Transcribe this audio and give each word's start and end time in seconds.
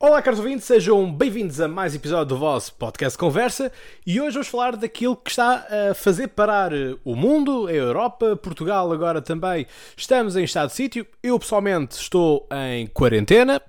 Olá, 0.00 0.22
caros 0.22 0.38
ouvintes, 0.38 0.64
sejam 0.64 1.12
bem-vindos 1.12 1.60
a 1.60 1.66
mais 1.66 1.92
episódio 1.92 2.26
do 2.26 2.38
vosso 2.38 2.72
podcast 2.74 3.18
Conversa 3.18 3.72
e 4.06 4.20
hoje 4.20 4.34
vamos 4.34 4.46
falar 4.46 4.76
daquilo 4.76 5.16
que 5.16 5.28
está 5.28 5.66
a 5.90 5.92
fazer 5.92 6.28
parar 6.28 6.70
o 7.04 7.16
mundo, 7.16 7.66
a 7.66 7.72
Europa, 7.72 8.36
Portugal 8.36 8.92
agora 8.92 9.20
também. 9.20 9.66
Estamos 9.96 10.36
em 10.36 10.44
estado 10.44 10.68
de 10.68 10.76
sítio. 10.76 11.04
Eu 11.20 11.36
pessoalmente 11.36 11.96
estou 11.96 12.46
em 12.70 12.86
quarentena. 12.86 13.60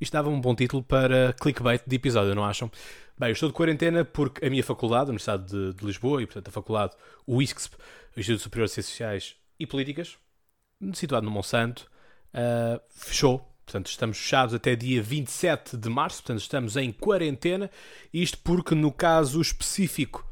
Isto 0.00 0.14
dava 0.14 0.28
um 0.28 0.40
bom 0.40 0.56
título 0.56 0.82
para 0.82 1.32
clickbait 1.40 1.80
de 1.86 1.94
episódio, 1.94 2.34
não 2.34 2.44
acham? 2.44 2.68
Bem, 3.16 3.28
eu 3.28 3.34
estou 3.34 3.48
de 3.48 3.54
quarentena 3.54 4.04
porque 4.04 4.44
a 4.44 4.50
minha 4.50 4.64
faculdade, 4.64 5.02
a 5.02 5.10
Universidade 5.10 5.46
de, 5.46 5.72
de 5.72 5.86
Lisboa, 5.86 6.20
e 6.20 6.26
portanto 6.26 6.48
a 6.48 6.50
faculdade, 6.50 6.94
o 7.24 7.40
Instituto 7.40 8.40
Superior 8.40 8.66
de 8.66 8.72
Ciências 8.72 8.90
Sociais 8.90 9.36
e 9.56 9.64
Políticas, 9.68 10.18
situado 10.94 11.24
no 11.24 11.30
Monsanto, 11.30 11.88
uh, 12.34 12.80
fechou 12.90 13.55
Portanto, 13.66 13.88
estamos 13.88 14.18
fechados 14.18 14.54
até 14.54 14.76
dia 14.76 15.02
27 15.02 15.76
de 15.76 15.88
março, 15.88 16.22
portanto, 16.22 16.40
estamos 16.40 16.76
em 16.76 16.92
quarentena. 16.92 17.68
Isto 18.14 18.38
porque, 18.38 18.76
no 18.76 18.92
caso 18.92 19.40
específico 19.40 20.24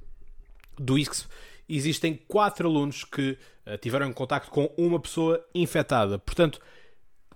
do 0.79 0.97
ISCS, 0.97 1.29
existem 1.69 2.15
quatro 2.29 2.69
alunos 2.69 3.03
que 3.03 3.37
uh, 3.67 3.77
tiveram 3.79 4.07
em 4.07 4.13
contato 4.13 4.49
com 4.51 4.73
uma 4.77 5.01
pessoa 5.01 5.45
infectada. 5.53 6.17
Portanto, 6.17 6.61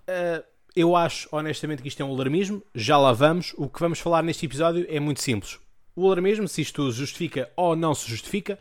uh, 0.07 0.41
eu 0.73 0.95
acho 0.95 1.27
honestamente 1.33 1.81
que 1.81 1.89
isto 1.89 2.01
é 2.01 2.05
um 2.05 2.13
alarmismo. 2.13 2.63
Já 2.73 2.97
lá 2.97 3.11
vamos. 3.11 3.53
O 3.57 3.67
que 3.67 3.81
vamos 3.81 3.99
falar 3.99 4.23
neste 4.23 4.45
episódio 4.45 4.85
é 4.87 5.01
muito 5.01 5.21
simples. 5.21 5.59
O 5.93 6.05
alarmismo, 6.05 6.47
se 6.47 6.61
isto 6.61 6.89
justifica 6.93 7.51
ou 7.57 7.75
não 7.75 7.93
se 7.93 8.09
justifica. 8.09 8.57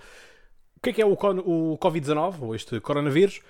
O 0.77 0.81
que 0.81 0.91
é 0.91 0.93
que 0.93 1.03
é 1.03 1.07
o, 1.07 1.13
o 1.13 1.79
Covid-19, 1.79 2.41
ou 2.41 2.53
este 2.53 2.81
coronavírus? 2.81 3.41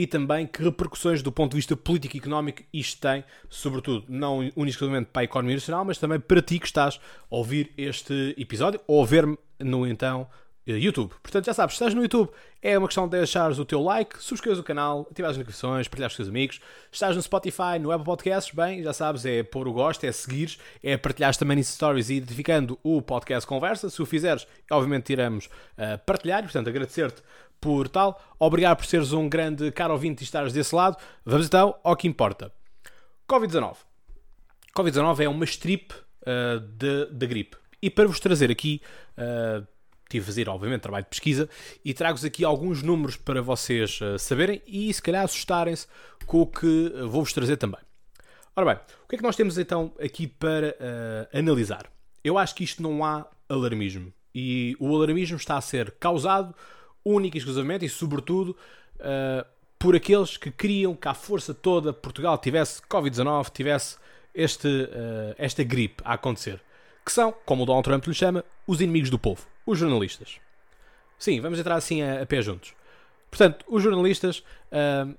E 0.00 0.06
também 0.06 0.46
que 0.46 0.62
repercussões 0.62 1.20
do 1.20 1.30
ponto 1.30 1.50
de 1.50 1.56
vista 1.56 1.76
político 1.76 2.16
e 2.16 2.20
económico 2.20 2.62
isto 2.72 2.98
tem, 2.98 3.22
sobretudo, 3.50 4.06
não 4.08 4.50
unicamente 4.56 5.10
para 5.12 5.20
a 5.20 5.24
economia 5.24 5.56
nacional, 5.56 5.84
mas 5.84 5.98
também 5.98 6.18
para 6.18 6.40
ti 6.40 6.58
que 6.58 6.64
estás 6.64 6.98
a 7.30 7.36
ouvir 7.36 7.70
este 7.76 8.34
episódio 8.38 8.80
ou 8.86 9.02
a 9.02 9.06
ver-me 9.06 9.38
no 9.58 9.86
então 9.86 10.26
eh, 10.66 10.78
YouTube. 10.78 11.12
Portanto, 11.22 11.44
já 11.44 11.52
sabes, 11.52 11.74
estás 11.74 11.92
no 11.92 12.00
YouTube, 12.00 12.30
é 12.62 12.78
uma 12.78 12.88
questão 12.88 13.06
de 13.06 13.18
deixares 13.18 13.58
o 13.58 13.64
teu 13.66 13.82
like, 13.82 14.22
subscreves 14.22 14.58
o 14.58 14.62
canal, 14.62 15.06
ativar 15.10 15.32
as 15.32 15.36
notificações, 15.36 15.86
partilhar 15.86 16.08
com 16.08 16.12
os 16.12 16.16
teus 16.16 16.28
amigos. 16.30 16.60
Estás 16.90 17.14
no 17.14 17.20
Spotify, 17.20 17.78
no 17.78 17.92
Apple 17.92 18.06
Podcasts, 18.06 18.54
bem, 18.54 18.82
já 18.82 18.94
sabes, 18.94 19.26
é 19.26 19.42
pôr 19.42 19.68
o 19.68 19.72
gosto, 19.74 20.04
é 20.04 20.12
seguires, 20.12 20.58
é 20.82 20.96
partilhar 20.96 21.36
também 21.36 21.58
em 21.58 21.62
stories 21.62 22.08
identificando 22.08 22.78
o 22.82 23.02
podcast 23.02 23.46
Conversa. 23.46 23.90
Se 23.90 24.00
o 24.00 24.06
fizeres, 24.06 24.46
obviamente 24.70 25.04
tiramos 25.04 25.44
uh, 25.44 25.98
partilhar, 26.06 26.42
portanto, 26.42 26.68
agradecer-te 26.68 27.22
por 27.60 27.88
tal. 27.88 28.20
Obrigado 28.38 28.78
por 28.78 28.86
seres 28.86 29.12
um 29.12 29.28
grande 29.28 29.70
caro 29.70 29.92
ouvinte 29.92 30.22
e 30.22 30.24
estares 30.24 30.52
desse 30.52 30.74
lado. 30.74 30.96
Vamos 31.24 31.46
então 31.46 31.74
ao 31.84 31.96
que 31.96 32.08
importa. 32.08 32.52
Covid-19. 33.28 33.76
Covid-19 34.76 35.20
é 35.20 35.28
uma 35.28 35.44
strip 35.44 35.92
uh, 36.22 36.60
da 37.12 37.26
gripe. 37.26 37.56
E 37.82 37.90
para 37.90 38.06
vos 38.06 38.20
trazer 38.20 38.50
aqui, 38.50 38.80
uh, 39.16 39.66
tive 40.08 40.24
a 40.24 40.26
fazer, 40.26 40.48
obviamente, 40.48 40.82
trabalho 40.82 41.04
de 41.04 41.10
pesquisa 41.10 41.48
e 41.84 41.94
trago-vos 41.94 42.24
aqui 42.24 42.44
alguns 42.44 42.82
números 42.82 43.16
para 43.16 43.40
vocês 43.40 44.00
uh, 44.00 44.18
saberem 44.18 44.62
e, 44.66 44.92
se 44.92 45.02
calhar, 45.02 45.24
assustarem-se 45.24 45.86
com 46.26 46.40
o 46.42 46.46
que 46.46 46.92
vou-vos 47.08 47.32
trazer 47.32 47.56
também. 47.56 47.80
Ora 48.54 48.74
bem, 48.74 48.82
o 49.04 49.08
que 49.08 49.14
é 49.14 49.18
que 49.18 49.24
nós 49.24 49.36
temos 49.36 49.56
então 49.56 49.94
aqui 50.00 50.26
para 50.26 50.76
analisar? 51.32 51.86
Eu 52.22 52.36
acho 52.36 52.54
que 52.54 52.64
isto 52.64 52.82
não 52.82 53.04
há 53.04 53.26
alarmismo. 53.48 54.12
E 54.34 54.76
o 54.78 54.94
alarmismo 54.94 55.36
está 55.36 55.56
a 55.56 55.60
ser 55.60 55.92
causado 55.92 56.54
única 57.04 57.36
e 57.36 57.38
exclusivamente 57.38 57.84
e, 57.84 57.88
sobretudo, 57.88 58.56
uh, 58.96 59.46
por 59.78 59.96
aqueles 59.96 60.36
que 60.36 60.50
queriam 60.50 60.94
que 60.94 61.08
à 61.08 61.14
força 61.14 61.54
toda 61.54 61.92
Portugal 61.92 62.36
tivesse 62.36 62.82
Covid-19, 62.82 63.50
tivesse 63.50 63.96
este, 64.34 64.68
uh, 64.68 65.34
esta 65.38 65.62
gripe 65.64 66.02
a 66.04 66.14
acontecer. 66.14 66.60
Que 67.04 67.12
são, 67.12 67.34
como 67.44 67.62
o 67.62 67.66
Donald 67.66 67.84
Trump 67.84 68.06
lhe 68.06 68.14
chama, 68.14 68.44
os 68.66 68.80
inimigos 68.80 69.10
do 69.10 69.18
povo, 69.18 69.46
os 69.66 69.78
jornalistas. 69.78 70.38
Sim, 71.18 71.40
vamos 71.40 71.58
entrar 71.58 71.76
assim 71.76 72.02
a, 72.02 72.22
a 72.22 72.26
pé 72.26 72.42
juntos. 72.42 72.74
Portanto, 73.30 73.64
os 73.68 73.82
jornalistas 73.82 74.38
uh, 74.70 75.14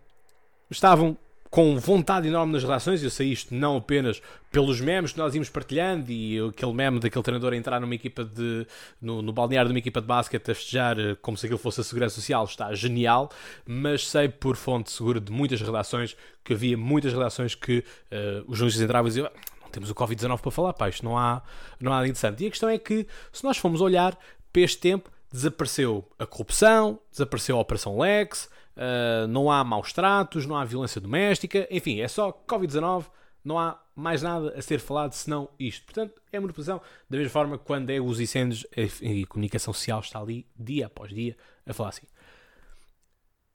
estavam 0.70 1.18
com 1.52 1.78
vontade 1.78 2.30
enorme 2.30 2.54
nas 2.54 2.64
relações, 2.64 3.04
eu 3.04 3.10
sei 3.10 3.28
isto 3.28 3.54
não 3.54 3.76
apenas 3.76 4.22
pelos 4.50 4.80
memes 4.80 5.12
que 5.12 5.18
nós 5.18 5.36
íamos 5.36 5.50
partilhando 5.50 6.10
e 6.10 6.40
aquele 6.40 6.72
meme 6.72 6.98
daquele 6.98 7.22
treinador 7.22 7.52
a 7.52 7.58
entrar 7.58 7.82
numa 7.82 7.94
equipa 7.94 8.24
de 8.24 8.66
no, 9.02 9.22
no 9.22 9.34
balneário 9.34 9.68
de 9.68 9.74
uma 9.74 9.80
equipa 9.80 10.00
de 10.00 10.08
basquete 10.08 10.50
a 10.50 10.56
festejar 10.56 10.98
eh, 10.98 11.18
como 11.22 11.36
se 11.36 11.46
aquilo 11.46 11.60
fosse 11.60 11.82
a 11.82 11.84
segurança 11.84 12.16
social, 12.16 12.46
está 12.46 12.74
genial, 12.74 13.30
mas 13.66 14.08
sei 14.08 14.30
por 14.30 14.56
fonte 14.56 14.92
segura 14.92 15.20
de 15.20 15.30
muitas 15.30 15.60
redações 15.60 16.16
que 16.42 16.54
havia 16.54 16.78
muitas 16.78 17.12
redações 17.12 17.54
que 17.54 17.80
uh, 17.80 18.46
os 18.48 18.58
jornalistas 18.58 18.82
entravam 18.82 19.08
e 19.08 19.10
diziam 19.10 19.28
ah, 19.28 19.32
não 19.62 19.70
temos 19.70 19.90
o 19.90 19.96
Covid-19 19.96 20.40
para 20.40 20.52
falar, 20.52 20.72
pá, 20.72 20.88
isto 20.88 21.04
não 21.04 21.18
há, 21.18 21.42
não 21.82 21.92
há 21.92 21.98
nada 21.98 22.08
interessante. 22.08 22.46
E 22.46 22.48
a 22.48 22.50
questão 22.50 22.70
é 22.70 22.78
que, 22.78 23.06
se 23.32 23.44
nós 23.44 23.58
formos 23.58 23.82
olhar 23.82 24.18
para 24.54 24.62
este 24.62 24.78
tempo, 24.78 25.12
desapareceu 25.30 26.08
a 26.18 26.26
corrupção, 26.26 26.98
desapareceu 27.12 27.58
a 27.58 27.60
Operação 27.60 28.00
Lex, 28.00 28.50
uh, 28.76 29.28
não 29.28 29.52
há 29.52 29.64
maus 29.64 29.94
tratos, 29.94 30.46
não 30.46 30.56
há 30.56 30.66
violência 30.66 31.00
doméstica, 31.02 31.68
enfim, 31.72 32.00
é 32.00 32.08
só 32.08 32.32
Covid-19, 32.48 33.06
não 33.44 33.58
há 33.58 33.82
mais 33.96 34.22
nada 34.22 34.54
a 34.58 34.62
ser 34.62 34.80
falado 34.80 35.14
senão 35.14 35.50
isto. 35.60 35.86
Portanto, 35.86 36.22
é 36.32 36.40
manipulação, 36.40 36.82
da 37.10 37.18
mesma 37.18 37.32
forma 37.32 37.58
quando 37.58 37.90
é 37.90 38.00
os 38.00 38.20
incêndios 38.20 38.66
e 39.02 39.24
a 39.24 39.28
comunicação 39.28 39.74
social 39.74 40.00
está 40.00 40.20
ali 40.20 40.46
dia 40.58 40.88
após 40.88 41.14
dia 41.14 41.36
a 41.66 41.74
falar 41.74 41.90
assim. 41.90 42.08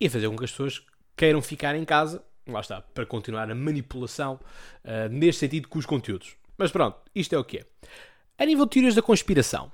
E 0.00 0.06
a 0.06 0.10
fazer 0.10 0.28
com 0.28 0.36
que 0.36 0.44
as 0.44 0.50
pessoas 0.50 0.84
queiram 1.16 1.40
ficar 1.40 1.74
em 1.74 1.84
casa, 1.84 2.22
lá 2.46 2.60
está, 2.60 2.80
para 2.80 3.06
continuar 3.06 3.50
a 3.50 3.54
manipulação 3.54 4.38
uh, 4.84 5.08
neste 5.10 5.40
sentido 5.40 5.68
com 5.68 5.78
os 5.78 5.86
conteúdos. 5.86 6.36
Mas 6.58 6.70
pronto, 6.70 6.98
isto 7.14 7.34
é 7.34 7.38
o 7.38 7.44
que 7.44 7.58
é. 7.58 7.66
A 8.38 8.44
nível 8.44 8.66
de 8.66 8.72
teorias 8.72 8.94
da 8.94 9.02
conspiração, 9.02 9.72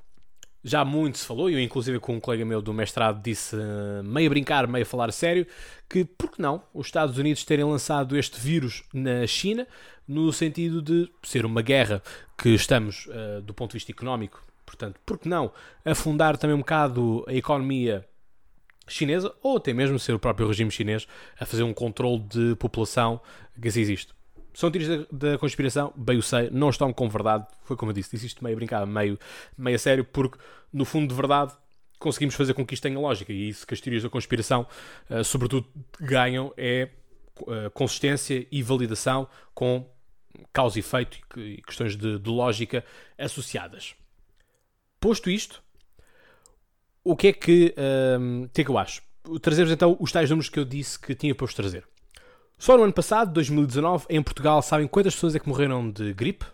já 0.65 0.85
muito 0.85 1.19
se 1.19 1.27
falou, 1.27 1.51
e 1.51 1.55
eu 1.55 1.61
inclusive 1.61 1.99
com 1.99 2.15
um 2.15 2.21
colega 2.21 2.45
meu 2.45 2.63
do 2.63 2.73
mestrado 2.73 3.23
disse, 3.23 3.57
uh, 3.57 4.03
meio 4.05 4.29
a 4.29 4.31
brincar, 4.31 4.67
meio 4.67 4.85
a 4.85 4.87
falar 4.87 5.13
sério, 5.13 5.47
que 5.89 6.05
por 6.05 6.31
que 6.31 6.41
não 6.41 6.63
os 6.73 6.87
Estados 6.87 7.19
Unidos 7.19 7.45
terem 7.45 7.65
lançado 7.65 8.17
este 8.17 8.41
vírus 8.41 8.85
na 8.93 9.27
China, 9.27 9.67
no 10.07 10.33
sentido 10.33 10.81
de 10.81 11.11
ser 11.23 11.45
uma 11.45 11.63
guerra 11.63 12.03
que 12.39 12.51
estamos, 12.51 13.07
uh, 13.07 13.43
do 13.43 13.53
ponto 13.53 13.71
de 13.73 13.79
vista 13.79 13.91
económico, 13.91 14.43
portanto, 14.65 15.01
por 15.05 15.19
que 15.19 15.29
não 15.29 15.53
afundar 15.85 16.37
também 16.37 16.55
um 16.55 16.61
bocado 16.61 17.25
a 17.27 17.35
economia 17.35 18.07
chinesa, 18.87 19.35
ou 19.43 19.57
até 19.57 19.73
mesmo 19.73 19.99
ser 19.99 20.13
o 20.15 20.19
próprio 20.19 20.47
regime 20.47 20.71
chinês 20.71 21.07
a 21.39 21.47
fazer 21.47 21.63
um 21.63 21.75
controle 21.75 22.21
de 22.21 22.55
população 22.57 23.21
que 23.61 23.69
assim 23.69 23.81
existe. 23.81 24.13
São 24.55 24.71
teorias 24.71 25.07
da, 25.11 25.31
da, 25.31 25.39
conspiração, 25.39 25.93
bem 25.97 26.19
o 26.19 26.23
sei, 26.23 26.51
não 26.51 26.71
estão 26.71 26.93
com 26.93 27.09
verdade. 27.09 27.47
Foi 27.65 27.77
como 27.77 27.91
eu 27.91 27.95
disse, 27.95 28.11
disse 28.11 28.27
isto 28.27 28.45
meio 28.45 28.55
a 28.55 28.57
brincar, 28.57 28.87
meio, 28.87 29.19
meio 29.57 29.77
a 29.77 29.79
sério, 29.79 30.05
porque 30.05 30.39
no 30.73 30.85
fundo 30.85 31.09
de 31.09 31.15
verdade 31.15 31.53
conseguimos 31.99 32.35
fazer 32.35 32.53
com 32.53 32.67
que 32.67 32.75
isto 32.75 32.83
tenha 32.83 32.99
lógica. 32.99 33.33
E 33.33 33.49
isso 33.49 33.67
que 33.67 33.75
as 33.75 33.81
teorias 33.81 34.03
da 34.03 34.11
conspiração, 34.11 34.67
uh, 35.09 35.25
sobretudo, 35.25 35.67
ganham 36.01 36.53
é 36.57 36.91
uh, 37.41 37.71
consistência 37.71 38.47
e 38.51 38.63
validação 38.63 39.29
com 39.55 39.89
causa 40.53 40.79
e 40.79 40.81
efeito 40.81 41.19
e 41.37 41.63
questões 41.63 41.97
de, 41.97 42.19
de 42.19 42.31
lógica 42.31 42.85
associadas. 43.19 43.95
Posto 45.01 45.31
isto, 45.31 45.63
o 47.05 47.17
que 47.17 47.29
é 47.29 47.33
que, 47.33 47.75
um, 48.19 48.49
que, 48.53 48.61
é 48.61 48.65
que 48.65 48.71
eu 48.71 48.79
acho? 48.79 49.03
Trazemos 49.41 49.73
então 49.73 49.97
os 50.01 50.13
tais 50.13 50.31
números 50.31 50.49
que 50.49 50.59
eu 50.59 50.65
disse 50.65 50.99
que 50.99 51.15
tinha 51.15 51.35
posto 51.35 51.57
trazer. 51.57 51.85
Só 52.63 52.77
no 52.77 52.85
ano 52.85 52.93
passado, 52.93 53.33
2019, 53.33 54.07
em 54.09 54.23
Portugal, 54.23 54.63
sabem 54.63 54.87
quantas 54.87 55.15
pessoas 55.15 55.35
é 55.35 55.41
que 55.41 55.49
morreram 55.49 55.91
de 55.91 56.15
gripe? 56.15 56.47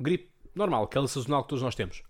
Gripe 0.00 0.30
normal, 0.54 0.84
aquela 0.84 1.06
sazonal 1.06 1.42
que 1.42 1.50
todos 1.50 1.62
nós 1.62 1.74
temos. 1.74 2.02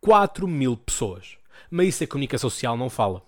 4 0.00 0.48
mil 0.48 0.78
pessoas. 0.78 1.36
Mas 1.70 1.88
isso 1.88 2.04
a 2.04 2.06
comunicação 2.06 2.48
social 2.48 2.74
não 2.74 2.88
fala. 2.88 3.22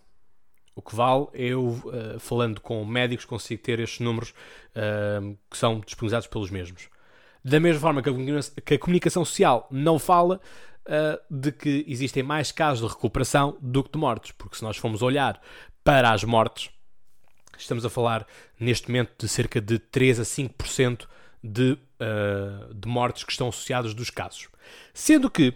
O 0.75 0.81
que 0.81 0.97
vale 0.97 1.27
é 1.35 1.49
eu, 1.49 1.67
uh, 1.67 2.19
falando 2.19 2.63
com 2.63 2.83
médicos, 2.83 3.27
consigo 3.27 3.63
ter 3.63 3.79
estes 3.79 4.01
números 4.01 4.31
uh, 4.71 5.37
que 5.51 5.59
são 5.59 5.81
disponibilizados 5.81 6.27
pelos 6.27 6.51
mesmos. 6.51 6.89
Da 7.45 7.61
mesma 7.61 7.83
forma 7.83 8.03
que 8.03 8.09
a, 8.09 8.63
que 8.63 8.73
a 8.73 8.79
comunicação 8.79 9.23
social 9.23 9.69
não 9.71 9.99
fala 9.99 10.41
uh, 10.87 11.21
de 11.31 11.53
que 11.53 11.85
existem 11.87 12.23
mais 12.23 12.51
casos 12.51 12.89
de 12.89 12.95
recuperação 12.95 13.59
do 13.61 13.85
que 13.85 13.93
de 13.93 13.99
mortes. 13.99 14.33
Porque 14.33 14.57
se 14.57 14.63
nós 14.63 14.79
formos 14.79 15.03
olhar 15.03 15.39
para 15.85 16.11
as 16.11 16.25
mortes, 16.25 16.71
Estamos 17.59 17.85
a 17.85 17.91
falar 17.91 18.27
neste 18.59 18.89
momento 18.89 19.13
de 19.19 19.29
cerca 19.29 19.61
de 19.61 19.79
3 19.79 20.21
a 20.21 20.23
5% 20.23 21.07
de, 21.43 21.73
uh, 21.73 22.75
de 22.75 22.89
mortes 22.89 23.25
que 23.25 23.33
estão 23.33 23.49
associadas 23.49 23.95
dos 23.95 24.11
casos. 24.11 24.49
Sendo 24.95 25.31
que 25.31 25.53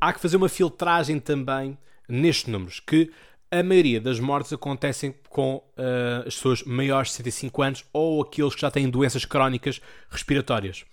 há 0.00 0.12
que 0.12 0.20
fazer 0.20 0.36
uma 0.36 0.48
filtragem 0.48 1.18
também 1.18 1.76
nestes 2.08 2.46
números, 2.46 2.80
que 2.80 3.10
a 3.50 3.62
maioria 3.62 4.00
das 4.00 4.20
mortes 4.20 4.52
acontecem 4.52 5.14
com 5.30 5.56
uh, 5.56 6.26
as 6.26 6.34
pessoas 6.34 6.62
maiores 6.64 7.08
de 7.08 7.16
65 7.16 7.62
anos 7.62 7.84
ou 7.92 8.22
aqueles 8.22 8.54
que 8.54 8.60
já 8.60 8.70
têm 8.70 8.90
doenças 8.90 9.24
crónicas 9.24 9.80
respiratórias. 10.10 10.84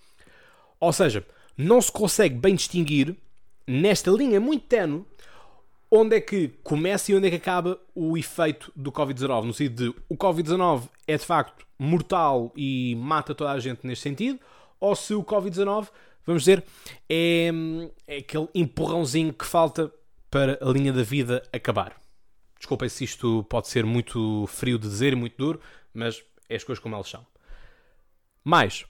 Ou 0.80 0.92
seja, 0.92 1.24
não 1.56 1.80
se 1.80 1.92
consegue 1.92 2.34
bem 2.34 2.54
distinguir 2.54 3.16
nesta 3.66 4.10
linha 4.10 4.40
muito 4.40 4.66
tenue 4.66 5.04
onde 5.96 6.16
é 6.16 6.20
que 6.20 6.48
começa 6.62 7.10
e 7.10 7.14
onde 7.14 7.26
é 7.26 7.30
que 7.30 7.36
acaba 7.36 7.78
o 7.94 8.16
efeito 8.16 8.72
do 8.76 8.92
Covid-19? 8.92 9.44
No 9.44 9.54
sentido 9.54 9.92
de 9.92 9.98
o 10.08 10.16
Covid-19 10.16 10.88
é 11.06 11.16
de 11.16 11.24
facto 11.24 11.66
mortal 11.78 12.52
e 12.56 12.94
mata 12.96 13.34
toda 13.34 13.50
a 13.50 13.58
gente 13.58 13.86
neste 13.86 14.02
sentido, 14.02 14.38
ou 14.80 14.94
se 14.94 15.14
o 15.14 15.22
Covid-19, 15.22 15.88
vamos 16.24 16.42
dizer, 16.42 16.64
é, 17.08 17.50
é 18.06 18.18
aquele 18.18 18.48
empurrãozinho 18.54 19.32
que 19.32 19.44
falta 19.44 19.92
para 20.30 20.58
a 20.60 20.70
linha 20.70 20.92
da 20.92 21.02
vida 21.02 21.42
acabar. 21.52 21.96
Desculpem 22.58 22.88
se 22.88 23.04
isto 23.04 23.44
pode 23.44 23.68
ser 23.68 23.84
muito 23.84 24.46
frio 24.48 24.78
de 24.78 24.88
dizer 24.88 25.12
e 25.12 25.16
muito 25.16 25.36
duro, 25.36 25.60
mas 25.92 26.22
é 26.48 26.56
as 26.56 26.64
coisas 26.64 26.82
como 26.82 26.94
elas 26.94 27.08
são. 27.08 27.26
Mais, 28.42 28.84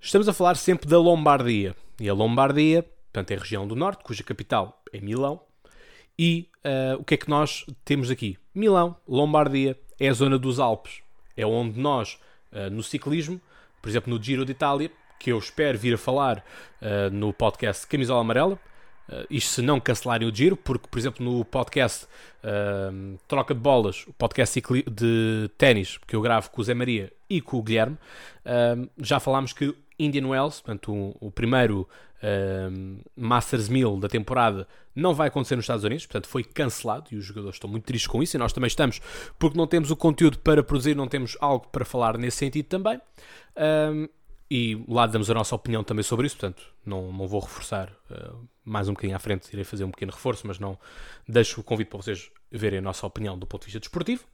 estamos 0.00 0.28
a 0.28 0.32
falar 0.32 0.56
sempre 0.56 0.88
da 0.88 0.98
Lombardia. 0.98 1.74
E 1.98 2.08
a 2.08 2.14
Lombardia, 2.14 2.82
portanto, 2.82 3.30
é 3.30 3.36
a 3.36 3.38
região 3.38 3.66
do 3.66 3.76
norte, 3.76 4.04
cuja 4.04 4.22
capital 4.22 4.82
é 4.92 5.00
Milão. 5.00 5.40
E 6.18 6.49
uh, 6.64 7.00
o 7.00 7.04
que 7.04 7.14
é 7.14 7.16
que 7.16 7.28
nós 7.28 7.66
temos 7.84 8.10
aqui? 8.10 8.38
Milão, 8.54 8.96
Lombardia, 9.08 9.78
é 9.98 10.08
a 10.08 10.12
zona 10.12 10.38
dos 10.38 10.58
Alpes. 10.58 11.02
É 11.36 11.44
onde 11.46 11.78
nós, 11.78 12.18
uh, 12.52 12.70
no 12.70 12.82
ciclismo, 12.82 13.40
por 13.80 13.88
exemplo, 13.88 14.12
no 14.12 14.22
Giro 14.22 14.44
de 14.44 14.52
Itália, 14.52 14.90
que 15.18 15.30
eu 15.32 15.38
espero 15.38 15.78
vir 15.78 15.94
a 15.94 15.98
falar 15.98 16.44
uh, 16.80 17.10
no 17.12 17.32
podcast 17.32 17.86
Camisola 17.86 18.20
Amarela, 18.20 18.58
Uh, 19.10 19.26
isto 19.28 19.54
se 19.54 19.62
não 19.62 19.80
cancelarem 19.80 20.28
o 20.28 20.32
giro, 20.32 20.56
porque, 20.56 20.86
por 20.88 20.96
exemplo, 20.96 21.24
no 21.24 21.44
podcast 21.44 22.06
uh, 22.44 23.18
Troca 23.26 23.52
de 23.52 23.58
Bolas, 23.58 24.04
o 24.06 24.12
podcast 24.12 24.62
de 24.88 25.50
ténis 25.58 25.98
que 26.06 26.14
eu 26.14 26.22
gravo 26.22 26.48
com 26.50 26.60
o 26.60 26.64
Zé 26.64 26.74
Maria 26.74 27.12
e 27.28 27.40
com 27.40 27.58
o 27.58 27.62
Guilherme, 27.62 27.98
já 28.98 29.18
falámos 29.18 29.52
que 29.52 29.74
Indian 29.98 30.28
Wells, 30.28 30.60
portanto, 30.60 30.92
o, 30.92 31.16
o 31.26 31.30
primeiro 31.30 31.88
Masters 33.16 33.68
1000 33.68 33.98
da 33.98 34.08
temporada, 34.08 34.68
não 34.94 35.14
vai 35.14 35.28
acontecer 35.28 35.56
nos 35.56 35.64
Estados 35.64 35.84
Unidos, 35.84 36.06
portanto, 36.06 36.28
foi 36.28 36.44
cancelado 36.44 37.08
e 37.12 37.16
os 37.16 37.24
jogadores 37.24 37.56
estão 37.56 37.70
muito 37.70 37.84
tristes 37.84 38.06
com 38.06 38.22
isso 38.22 38.36
e 38.36 38.38
nós 38.38 38.52
também 38.52 38.68
estamos, 38.68 39.00
porque 39.38 39.56
não 39.56 39.66
temos 39.66 39.90
o 39.90 39.96
conteúdo 39.96 40.38
para 40.38 40.62
produzir, 40.62 40.94
não 40.94 41.08
temos 41.08 41.36
algo 41.40 41.68
para 41.68 41.84
falar 41.84 42.18
nesse 42.18 42.38
sentido 42.38 42.66
também. 42.66 43.00
E 44.50 44.84
lá 44.88 45.06
damos 45.06 45.30
a 45.30 45.34
nossa 45.34 45.54
opinião 45.54 45.84
também 45.84 46.02
sobre 46.02 46.26
isso, 46.26 46.36
portanto, 46.36 46.64
não, 46.84 47.12
não 47.12 47.28
vou 47.28 47.40
reforçar 47.40 47.88
uh, 48.10 48.48
mais 48.64 48.88
um 48.88 48.94
bocadinho 48.94 49.14
à 49.14 49.20
frente, 49.20 49.48
irei 49.52 49.64
fazer 49.64 49.84
um 49.84 49.92
pequeno 49.92 50.10
reforço, 50.10 50.44
mas 50.44 50.58
não 50.58 50.76
deixo 51.28 51.60
o 51.60 51.64
convite 51.64 51.86
para 51.86 51.98
vocês 51.98 52.32
verem 52.50 52.80
a 52.80 52.82
nossa 52.82 53.06
opinião 53.06 53.38
do 53.38 53.46
ponto 53.46 53.60
de 53.60 53.66
vista 53.66 53.78
desportivo. 53.78 54.24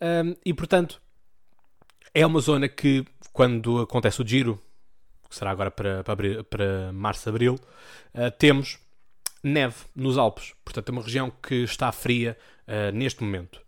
Um, 0.00 0.34
e, 0.42 0.54
portanto, 0.54 1.02
é 2.14 2.24
uma 2.24 2.40
zona 2.40 2.66
que, 2.66 3.04
quando 3.30 3.80
acontece 3.80 4.22
o 4.22 4.26
giro, 4.26 4.58
que 5.28 5.36
será 5.36 5.50
agora 5.50 5.70
para, 5.70 6.02
para, 6.02 6.12
abril, 6.12 6.44
para 6.44 6.92
março, 6.92 7.28
abril, 7.28 7.58
uh, 8.14 8.30
temos 8.38 8.78
neve 9.42 9.76
nos 9.94 10.16
Alpes. 10.18 10.54
Portanto, 10.64 10.88
é 10.88 10.92
uma 10.92 11.02
região 11.02 11.30
que 11.30 11.56
está 11.64 11.92
fria 11.92 12.36
uh, 12.66 12.92
neste 12.94 13.22
momento. 13.22 13.60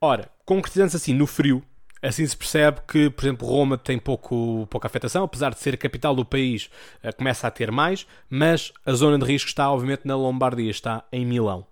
Ora, 0.00 0.30
concretizando-se 0.44 0.96
assim 0.96 1.14
no 1.14 1.26
frio, 1.26 1.64
Assim 2.02 2.26
se 2.26 2.36
percebe 2.36 2.80
que, 2.88 3.08
por 3.10 3.24
exemplo, 3.24 3.46
Roma 3.46 3.78
tem 3.78 3.96
pouco, 3.96 4.66
pouca 4.68 4.88
afetação, 4.88 5.22
apesar 5.22 5.50
de 5.50 5.60
ser 5.60 5.74
a 5.74 5.76
capital 5.76 6.16
do 6.16 6.24
país, 6.24 6.68
eh, 7.00 7.12
começa 7.12 7.46
a 7.46 7.50
ter 7.50 7.70
mais, 7.70 8.08
mas 8.28 8.72
a 8.84 8.92
zona 8.92 9.16
de 9.16 9.24
risco 9.24 9.48
está, 9.48 9.70
obviamente, 9.70 10.04
na 10.04 10.16
Lombardia, 10.16 10.68
está 10.68 11.04
em 11.12 11.24
Milão. 11.24 11.64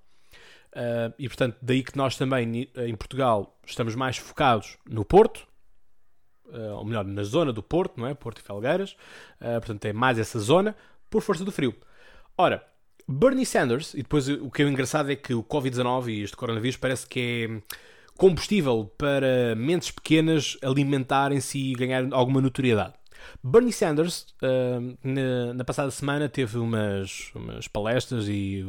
Uh, 0.73 1.13
e 1.19 1.27
portanto, 1.27 1.57
daí 1.61 1.83
que 1.83 1.97
nós 1.97 2.17
também 2.17 2.71
em 2.77 2.95
Portugal 2.95 3.59
estamos 3.67 3.97
mais 3.97 4.19
focados 4.19 4.79
no 4.89 5.05
Porto, 5.05 5.49
uh, 6.53 6.77
ou 6.77 6.85
melhor, 6.85 7.05
na 7.05 7.23
zona 7.23 7.53
do 7.53 7.63
Porto, 7.63 7.99
não 7.99 8.07
é? 8.07 8.15
Porto 8.15 8.39
e 8.39 8.43
Felgueiras, 8.43 8.97
uh, 9.41 9.61
portanto, 9.61 9.85
é 9.85 9.93
mais 9.93 10.19
essa 10.19 10.39
zona, 10.39 10.77
por 11.09 11.23
força 11.23 11.45
do 11.45 11.53
frio. 11.53 11.75
Ora, 12.37 12.65
Bernie 13.07 13.45
Sanders, 13.45 13.95
e 13.95 13.99
depois 13.99 14.29
o 14.29 14.51
que 14.51 14.63
é 14.63 14.69
engraçado 14.69 15.11
é 15.11 15.17
que 15.17 15.35
o 15.35 15.43
Covid-19 15.43 16.09
e 16.09 16.23
este 16.23 16.37
coronavírus 16.37 16.77
parece 16.77 17.07
que 17.07 17.21
é 17.21 17.75
combustível 18.17 18.91
para 18.97 19.55
mentes 19.57 19.91
pequenas 19.91 20.57
alimentarem-se 20.63 21.59
e 21.59 21.73
ganharem 21.75 22.11
alguma 22.13 22.41
notoriedade. 22.41 22.95
Bernie 23.43 23.73
Sanders, 23.73 24.27
uh, 24.43 25.55
na, 25.55 25.65
passada 25.65 25.91
semana, 25.91 26.29
teve 26.29 26.59
umas, 26.59 27.31
umas 27.35 27.67
palestras 27.69 28.29
e 28.29 28.65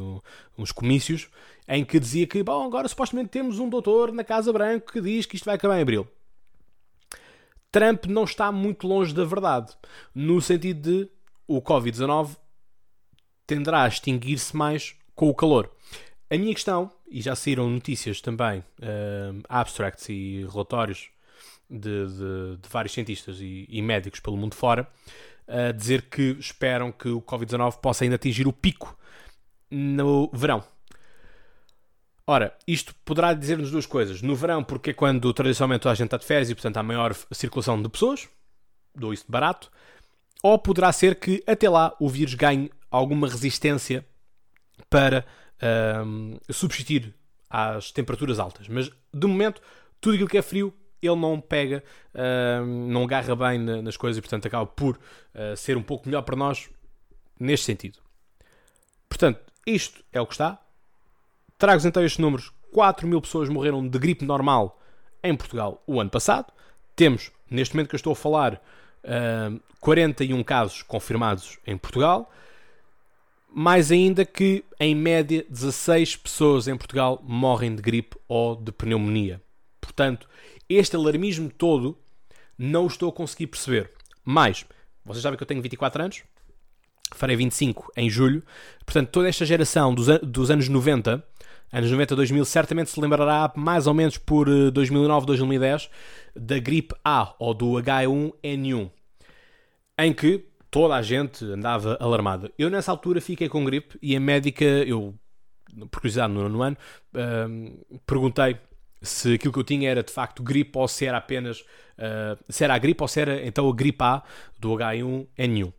uns 0.58 0.72
comícios 0.72 1.28
em 1.68 1.84
que 1.84 2.00
dizia 2.00 2.26
que, 2.26 2.42
bom, 2.42 2.66
agora 2.66 2.88
supostamente 2.88 3.30
temos 3.30 3.58
um 3.58 3.68
doutor 3.68 4.12
na 4.12 4.24
Casa 4.24 4.52
Branca 4.52 4.92
que 4.92 5.00
diz 5.00 5.26
que 5.26 5.36
isto 5.36 5.44
vai 5.44 5.54
acabar 5.54 5.78
em 5.78 5.82
abril. 5.82 6.06
Trump 7.72 8.04
não 8.04 8.24
está 8.24 8.52
muito 8.52 8.86
longe 8.86 9.14
da 9.14 9.24
verdade, 9.24 9.72
no 10.14 10.40
sentido 10.42 10.82
de 10.82 11.10
o 11.48 11.60
Covid-19 11.62 12.36
tenderá 13.46 13.84
a 13.84 13.88
extinguir-se 13.88 14.54
mais 14.54 14.94
com 15.14 15.28
o 15.28 15.34
calor. 15.34 15.70
A 16.30 16.36
minha 16.36 16.54
questão, 16.54 16.90
e 17.10 17.20
já 17.20 17.34
saíram 17.34 17.68
notícias 17.68 18.20
também, 18.20 18.60
uh, 18.60 19.42
abstracts 19.48 20.08
e 20.10 20.46
relatórios 20.50 21.10
de, 21.68 22.06
de, 22.06 22.56
de 22.58 22.68
vários 22.68 22.92
cientistas 22.92 23.40
e, 23.40 23.66
e, 23.68 23.80
médicos 23.80 24.20
pelo 24.20 24.36
mundo 24.36 24.54
fora, 24.54 24.86
a 25.48 25.70
uh, 25.70 25.72
dizer 25.72 26.02
que 26.02 26.36
esperam 26.38 26.92
que 26.92 27.08
o 27.08 27.22
Covid-19 27.22 27.78
possa 27.80 28.04
ainda 28.04 28.16
atingir 28.16 28.46
o 28.46 28.52
pico 28.52 28.96
no 29.70 30.30
verão. 30.32 30.62
Ora, 32.26 32.56
isto 32.66 32.94
poderá 33.04 33.34
dizer-nos 33.34 33.70
duas 33.70 33.86
coisas. 33.86 34.22
No 34.22 34.36
verão, 34.36 34.62
porque 34.62 34.90
é 34.90 34.92
quando 34.92 35.32
tradicionalmente 35.32 35.88
a 35.88 35.94
gente 35.94 36.06
está 36.06 36.16
de 36.16 36.24
férias 36.24 36.50
e, 36.50 36.54
portanto, 36.54 36.76
há 36.76 36.82
maior 36.82 37.14
circulação 37.32 37.80
de 37.82 37.88
pessoas, 37.88 38.28
dou 38.94 39.12
isso 39.12 39.24
de 39.24 39.30
barato, 39.32 39.70
ou 40.42 40.58
poderá 40.58 40.92
ser 40.92 41.16
que 41.16 41.42
até 41.46 41.68
lá 41.68 41.94
o 42.00 42.08
vírus 42.08 42.34
ganhe 42.34 42.70
alguma 42.90 43.28
resistência 43.28 44.06
para 44.88 45.24
um, 46.04 46.36
subsistir 46.50 47.14
às 47.48 47.90
temperaturas 47.90 48.38
altas. 48.38 48.68
Mas 48.68 48.90
de 49.12 49.26
momento, 49.26 49.60
tudo 50.00 50.14
aquilo 50.14 50.28
que 50.28 50.38
é 50.38 50.42
frio, 50.42 50.72
ele 51.00 51.16
não 51.16 51.40
pega, 51.40 51.82
um, 52.64 52.88
não 52.88 53.04
agarra 53.04 53.34
bem 53.34 53.58
nas 53.58 53.96
coisas 53.96 54.18
e, 54.18 54.20
portanto, 54.20 54.46
acaba 54.46 54.66
por 54.66 54.96
uh, 54.96 55.56
ser 55.56 55.76
um 55.76 55.82
pouco 55.82 56.06
melhor 56.08 56.22
para 56.22 56.36
nós 56.36 56.70
neste 57.38 57.66
sentido. 57.66 57.98
Portanto, 59.08 59.40
isto 59.66 60.04
é 60.12 60.20
o 60.20 60.26
que 60.26 60.34
está. 60.34 60.61
Trago-vos 61.62 61.84
então 61.84 62.04
estes 62.04 62.18
números: 62.18 62.50
4 62.72 63.06
mil 63.06 63.20
pessoas 63.20 63.48
morreram 63.48 63.86
de 63.86 63.96
gripe 63.96 64.24
normal 64.24 64.80
em 65.22 65.32
Portugal 65.32 65.80
o 65.86 66.00
ano 66.00 66.10
passado. 66.10 66.52
Temos, 66.96 67.30
neste 67.48 67.76
momento 67.76 67.88
que 67.88 67.94
eu 67.94 67.98
estou 67.98 68.14
a 68.14 68.16
falar, 68.16 68.60
uh, 69.04 69.60
41 69.78 70.42
casos 70.42 70.82
confirmados 70.82 71.60
em 71.64 71.78
Portugal 71.78 72.28
mais 73.54 73.92
ainda 73.92 74.24
que, 74.24 74.64
em 74.80 74.92
média, 74.92 75.46
16 75.48 76.16
pessoas 76.16 76.66
em 76.66 76.76
Portugal 76.76 77.22
morrem 77.22 77.76
de 77.76 77.82
gripe 77.82 78.16
ou 78.26 78.56
de 78.56 78.72
pneumonia. 78.72 79.40
Portanto, 79.80 80.28
este 80.68 80.96
alarmismo 80.96 81.48
todo 81.48 81.96
não 82.58 82.88
estou 82.88 83.10
a 83.10 83.12
conseguir 83.12 83.46
perceber. 83.46 83.92
Mas, 84.24 84.64
vocês 85.04 85.22
sabem 85.22 85.36
que 85.36 85.42
eu 85.44 85.46
tenho 85.46 85.62
24 85.62 86.02
anos, 86.02 86.22
farei 87.14 87.36
25 87.36 87.92
em 87.96 88.08
julho, 88.10 88.42
portanto, 88.84 89.10
toda 89.10 89.28
esta 89.28 89.44
geração 89.44 89.94
dos, 89.94 90.08
an 90.08 90.18
dos 90.22 90.50
anos 90.50 90.68
90, 90.68 91.22
anos 91.72 91.90
90 91.90 92.14
2000, 92.14 92.44
certamente 92.44 92.90
se 92.90 93.00
lembrará 93.00 93.52
mais 93.56 93.86
ou 93.86 93.94
menos 93.94 94.18
por 94.18 94.46
2009, 94.70 95.24
eh, 95.24 95.26
2010, 95.26 95.90
da 96.36 96.58
gripe 96.58 96.94
A 97.04 97.34
ou 97.38 97.54
do 97.54 97.72
H1N1, 97.72 98.90
em 99.98 100.12
que 100.12 100.44
toda 100.70 100.94
a 100.94 101.02
gente 101.02 101.44
andava 101.44 101.96
alarmada. 102.00 102.50
Eu 102.58 102.68
nessa 102.70 102.90
altura 102.90 103.20
fiquei 103.20 103.48
com 103.48 103.64
gripe 103.64 103.98
e 104.02 104.14
a 104.14 104.20
médica, 104.20 104.64
eu, 104.64 105.14
por 105.90 106.00
curiosidade 106.00 106.32
no 106.32 106.62
ano, 106.62 106.76
uh, 107.14 107.98
perguntei 108.06 108.56
se 109.00 109.34
aquilo 109.34 109.52
que 109.52 109.58
eu 109.58 109.64
tinha 109.64 109.90
era 109.90 110.02
de 110.02 110.12
facto 110.12 110.42
gripe 110.42 110.78
ou 110.78 110.86
se 110.86 111.06
era 111.06 111.18
apenas 111.18 111.60
uh, 111.60 112.38
se 112.48 112.62
era 112.62 112.74
a 112.74 112.78
gripe 112.78 113.02
ou 113.02 113.08
se 113.08 113.20
era 113.20 113.44
então 113.44 113.68
a 113.68 113.74
gripe 113.74 114.02
A 114.02 114.22
do 114.58 114.70
H1N1. 114.70 115.72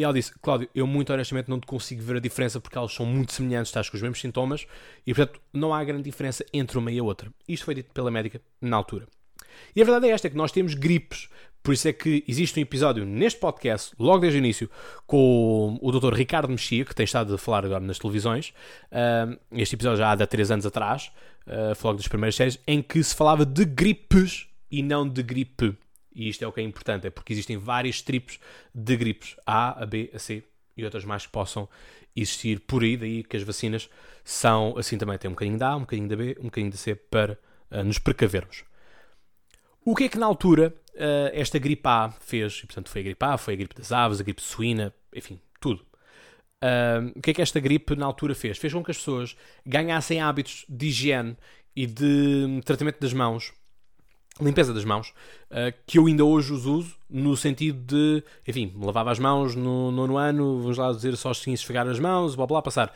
E 0.00 0.02
ela 0.02 0.14
disse, 0.14 0.32
Cláudio, 0.40 0.66
eu 0.74 0.86
muito 0.86 1.12
honestamente 1.12 1.50
não 1.50 1.60
te 1.60 1.66
consigo 1.66 2.00
ver 2.00 2.16
a 2.16 2.20
diferença 2.20 2.58
porque 2.58 2.78
elas 2.78 2.90
são 2.90 3.04
muito 3.04 3.34
semelhantes, 3.34 3.68
estás 3.68 3.90
com 3.90 3.98
os 3.98 4.02
mesmos 4.02 4.18
sintomas 4.18 4.66
e 5.06 5.12
portanto 5.12 5.38
não 5.52 5.74
há 5.74 5.84
grande 5.84 6.04
diferença 6.04 6.42
entre 6.54 6.78
uma 6.78 6.90
e 6.90 6.98
a 6.98 7.02
outra. 7.02 7.30
Isto 7.46 7.66
foi 7.66 7.74
dito 7.74 7.92
pela 7.92 8.10
médica 8.10 8.40
na 8.62 8.78
altura. 8.78 9.06
E 9.76 9.82
a 9.82 9.84
verdade 9.84 10.08
é 10.08 10.12
esta, 10.12 10.26
é 10.26 10.30
que 10.30 10.38
nós 10.38 10.52
temos 10.52 10.72
gripes 10.72 11.28
por 11.62 11.74
isso 11.74 11.86
é 11.86 11.92
que 11.92 12.24
existe 12.26 12.58
um 12.58 12.62
episódio 12.62 13.04
neste 13.04 13.38
podcast, 13.38 13.92
logo 13.98 14.20
desde 14.20 14.38
o 14.38 14.40
início, 14.40 14.70
com 15.06 15.78
o 15.82 15.92
Dr. 15.92 16.14
Ricardo 16.14 16.48
Mexia, 16.48 16.82
que 16.82 16.94
tem 16.94 17.04
estado 17.04 17.34
a 17.34 17.38
falar 17.38 17.66
agora 17.66 17.84
nas 17.84 17.98
televisões. 17.98 18.54
Uh, 18.90 19.38
este 19.52 19.74
episódio 19.74 19.98
já 19.98 20.12
há 20.12 20.14
de 20.14 20.22
há 20.22 20.26
3 20.26 20.52
anos 20.52 20.64
atrás, 20.64 21.12
uh, 21.46 21.74
foi 21.74 21.88
logo 21.88 21.98
das 21.98 22.08
primeiras 22.08 22.34
séries, 22.34 22.58
em 22.66 22.80
que 22.80 23.04
se 23.04 23.14
falava 23.14 23.44
de 23.44 23.66
gripes 23.66 24.48
e 24.70 24.82
não 24.82 25.06
de 25.06 25.22
gripe. 25.22 25.76
E 26.12 26.28
isto 26.28 26.44
é 26.44 26.46
o 26.46 26.52
que 26.52 26.60
é 26.60 26.64
importante, 26.64 27.06
é 27.06 27.10
porque 27.10 27.32
existem 27.32 27.56
vários 27.56 28.02
tipos 28.02 28.38
de 28.74 28.96
gripes, 28.96 29.36
A, 29.46 29.82
a 29.82 29.86
B, 29.86 30.10
a 30.12 30.18
C 30.18 30.42
e 30.76 30.84
outras 30.84 31.04
mais 31.04 31.26
que 31.26 31.32
possam 31.32 31.68
existir 32.16 32.60
por 32.60 32.82
aí, 32.82 32.96
daí 32.96 33.22
que 33.22 33.36
as 33.36 33.42
vacinas 33.42 33.88
são 34.24 34.76
assim 34.76 34.98
também, 34.98 35.18
tem 35.18 35.28
um 35.28 35.34
bocadinho 35.34 35.58
da 35.58 35.70
A, 35.70 35.76
um 35.76 35.80
bocadinho 35.80 36.08
da 36.08 36.16
B, 36.16 36.36
um 36.40 36.44
bocadinho 36.44 36.70
da 36.70 36.76
C 36.76 36.94
para 36.94 37.38
uh, 37.70 37.84
nos 37.84 37.98
precavermos. 37.98 38.64
O 39.84 39.94
que 39.94 40.04
é 40.04 40.08
que 40.08 40.18
na 40.18 40.26
altura 40.26 40.74
uh, 40.94 41.30
esta 41.32 41.58
gripe 41.58 41.86
A 41.86 42.10
fez? 42.20 42.60
E, 42.62 42.66
portanto, 42.66 42.90
foi 42.90 43.00
a 43.00 43.04
gripe 43.04 43.24
A, 43.24 43.38
foi 43.38 43.54
a 43.54 43.56
gripe 43.56 43.74
das 43.74 43.92
aves, 43.92 44.20
a 44.20 44.22
gripe 44.22 44.42
suína, 44.42 44.94
enfim, 45.14 45.40
tudo. 45.60 45.84
Uh, 46.62 47.16
o 47.16 47.22
que 47.22 47.30
é 47.30 47.34
que 47.34 47.42
esta 47.42 47.58
gripe 47.58 47.96
na 47.96 48.04
altura 48.04 48.34
fez? 48.34 48.58
Fez 48.58 48.72
com 48.72 48.84
que 48.84 48.90
as 48.90 48.98
pessoas 48.98 49.36
ganhassem 49.64 50.20
hábitos 50.20 50.66
de 50.68 50.88
higiene 50.88 51.36
e 51.74 51.86
de 51.86 52.60
tratamento 52.64 53.00
das 53.00 53.14
mãos 53.14 53.52
limpeza 54.40 54.72
das 54.72 54.84
mãos, 54.84 55.12
uh, 55.50 55.72
que 55.86 55.98
eu 55.98 56.06
ainda 56.06 56.24
hoje 56.24 56.52
os 56.52 56.66
uso, 56.66 56.94
no 57.08 57.36
sentido 57.36 57.78
de, 57.84 58.24
enfim, 58.46 58.72
lavava 58.80 59.10
as 59.10 59.18
mãos 59.18 59.54
no 59.54 59.90
nono 59.90 60.16
ano, 60.16 60.60
vamos 60.60 60.78
lá 60.78 60.92
dizer 60.92 61.16
só 61.16 61.30
assim, 61.30 61.52
esfregar 61.52 61.86
as 61.88 61.98
mãos, 61.98 62.34
blá 62.34 62.46
blá, 62.46 62.62
passar. 62.62 62.92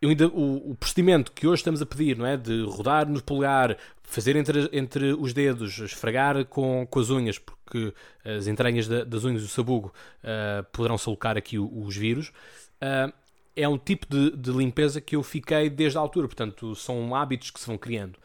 Eu 0.00 0.10
ainda, 0.10 0.28
o, 0.28 0.72
o, 0.72 0.74
procedimento 0.74 1.32
que 1.32 1.46
hoje 1.46 1.60
estamos 1.60 1.80
a 1.80 1.86
pedir, 1.86 2.16
não 2.18 2.26
é? 2.26 2.36
De 2.36 2.64
rodar 2.64 3.08
no 3.08 3.22
polegar, 3.22 3.76
fazer 4.02 4.36
entre, 4.36 4.68
entre 4.72 5.14
os 5.14 5.32
dedos, 5.32 5.78
esfregar 5.78 6.44
com, 6.46 6.86
com 6.88 7.00
as 7.00 7.08
unhas, 7.08 7.38
porque 7.38 7.94
as 8.22 8.46
entranhas 8.46 8.86
da, 8.86 9.04
das 9.04 9.24
unhas 9.24 9.42
do 9.42 9.48
sabugo 9.48 9.92
uh, 10.22 10.62
poderão 10.70 10.98
salocar 10.98 11.36
aqui 11.38 11.58
os 11.58 11.96
vírus. 11.96 12.28
Uh, 12.76 13.12
é 13.56 13.66
um 13.66 13.78
tipo 13.78 14.06
de, 14.08 14.36
de 14.36 14.50
limpeza 14.50 15.00
que 15.00 15.16
eu 15.16 15.22
fiquei 15.22 15.70
desde 15.70 15.96
a 15.96 16.00
altura, 16.02 16.28
portanto, 16.28 16.74
são 16.74 17.14
hábitos 17.14 17.50
que 17.50 17.58
se 17.58 17.66
vão 17.66 17.78
criando 17.78 18.18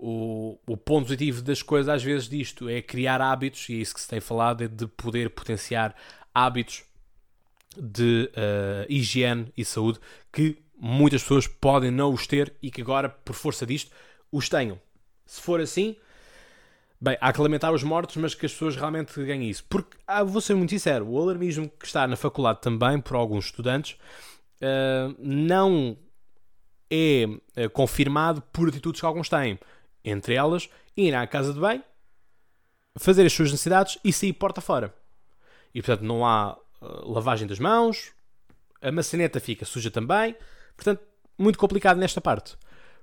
o, 0.00 0.58
o 0.66 0.76
ponto 0.76 1.06
positivo 1.06 1.42
das 1.42 1.62
coisas, 1.62 1.88
às 1.88 2.02
vezes, 2.02 2.28
disto 2.28 2.68
é 2.68 2.80
criar 2.80 3.20
hábitos, 3.20 3.68
e 3.68 3.74
é 3.74 3.76
isso 3.76 3.94
que 3.94 4.00
se 4.00 4.08
tem 4.08 4.20
falado, 4.20 4.62
é 4.62 4.68
de 4.68 4.86
poder 4.86 5.30
potenciar 5.30 5.94
hábitos 6.34 6.84
de 7.76 8.30
uh, 8.32 8.86
higiene 8.88 9.52
e 9.56 9.64
saúde 9.64 9.98
que 10.32 10.58
muitas 10.78 11.22
pessoas 11.22 11.46
podem 11.46 11.90
não 11.90 12.12
os 12.12 12.26
ter 12.26 12.54
e 12.62 12.70
que 12.70 12.80
agora, 12.80 13.08
por 13.08 13.34
força 13.34 13.66
disto, 13.66 13.90
os 14.30 14.48
tenham. 14.48 14.80
Se 15.26 15.40
for 15.40 15.60
assim, 15.60 15.96
bem, 17.00 17.16
há 17.20 17.32
que 17.32 17.40
lamentar 17.40 17.72
os 17.72 17.82
mortos, 17.82 18.16
mas 18.16 18.34
que 18.34 18.46
as 18.46 18.52
pessoas 18.52 18.76
realmente 18.76 19.12
ganhem 19.24 19.50
isso. 19.50 19.64
Porque, 19.68 19.96
ah, 20.06 20.22
vou 20.22 20.40
ser 20.40 20.54
muito 20.54 20.70
sincero, 20.70 21.08
o 21.08 21.20
alarmismo 21.20 21.68
que 21.68 21.86
está 21.86 22.06
na 22.06 22.16
faculdade 22.16 22.60
também, 22.60 23.00
por 23.00 23.16
alguns 23.16 23.46
estudantes, 23.46 23.98
uh, 24.62 25.14
não 25.18 25.96
é 26.90 27.26
uh, 27.26 27.70
confirmado 27.70 28.40
por 28.52 28.68
atitudes 28.68 29.00
que 29.00 29.06
alguns 29.06 29.28
têm. 29.28 29.58
Entre 30.04 30.34
elas, 30.34 30.68
ir 30.96 31.14
à 31.14 31.26
casa 31.26 31.52
de 31.52 31.60
banho, 31.60 31.82
fazer 32.96 33.24
as 33.26 33.32
suas 33.32 33.50
necessidades 33.50 33.98
e 34.04 34.12
sair 34.12 34.32
porta 34.32 34.60
fora. 34.60 34.94
E 35.74 35.82
portanto 35.82 36.06
não 36.06 36.26
há 36.26 36.56
uh, 36.80 37.12
lavagem 37.12 37.46
das 37.46 37.58
mãos, 37.58 38.12
a 38.80 38.90
maçaneta 38.92 39.40
fica 39.40 39.64
suja 39.64 39.90
também. 39.90 40.36
Portanto, 40.76 41.02
muito 41.36 41.58
complicado 41.58 41.98
nesta 41.98 42.20
parte. 42.20 42.56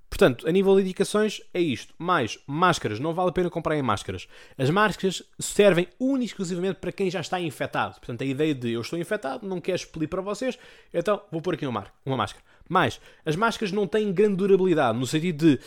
Portanto, 0.10 0.48
a 0.48 0.52
nível 0.52 0.76
de 0.76 0.84
indicações 0.84 1.42
é 1.54 1.60
isto. 1.60 1.94
Mais 1.98 2.40
máscaras, 2.48 3.00
não 3.00 3.14
vale 3.14 3.30
a 3.30 3.34
pena 3.34 3.50
comprarem 3.50 3.82
máscaras. 3.82 4.28
As 4.58 4.70
máscaras 4.70 5.24
servem 5.40 5.88
única 6.00 6.24
e 6.24 6.26
exclusivamente 6.26 6.80
para 6.80 6.92
quem 6.92 7.10
já 7.10 7.20
está 7.20 7.40
infectado. 7.40 7.96
Portanto, 7.96 8.22
a 8.22 8.26
ideia 8.26 8.54
de 8.54 8.72
eu 8.72 8.82
estou 8.82 9.00
infectado, 9.00 9.48
não 9.48 9.60
quero 9.60 9.78
expelir 9.78 10.08
para 10.08 10.22
vocês, 10.22 10.58
então 10.94 11.22
vou 11.32 11.42
pôr 11.42 11.56
aqui 11.56 11.66
uma, 11.66 11.88
uma 12.06 12.16
máscara. 12.16 12.44
Mais, 12.70 13.00
as 13.26 13.36
máscaras 13.36 13.72
não 13.72 13.88
têm 13.88 14.14
grande 14.14 14.38
durabilidade, 14.38 14.98
no 14.98 15.06
sentido 15.06 15.46
de 15.46 15.60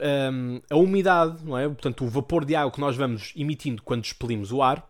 um, 0.00 0.60
a 0.70 0.76
umidade, 0.76 1.44
não 1.44 1.58
é? 1.58 1.66
Portanto, 1.66 2.04
o 2.04 2.08
vapor 2.08 2.44
de 2.44 2.54
água 2.54 2.72
que 2.72 2.80
nós 2.80 2.96
vamos 2.96 3.32
emitindo 3.36 3.82
quando 3.82 4.04
expelimos 4.04 4.52
o 4.52 4.62
ar, 4.62 4.88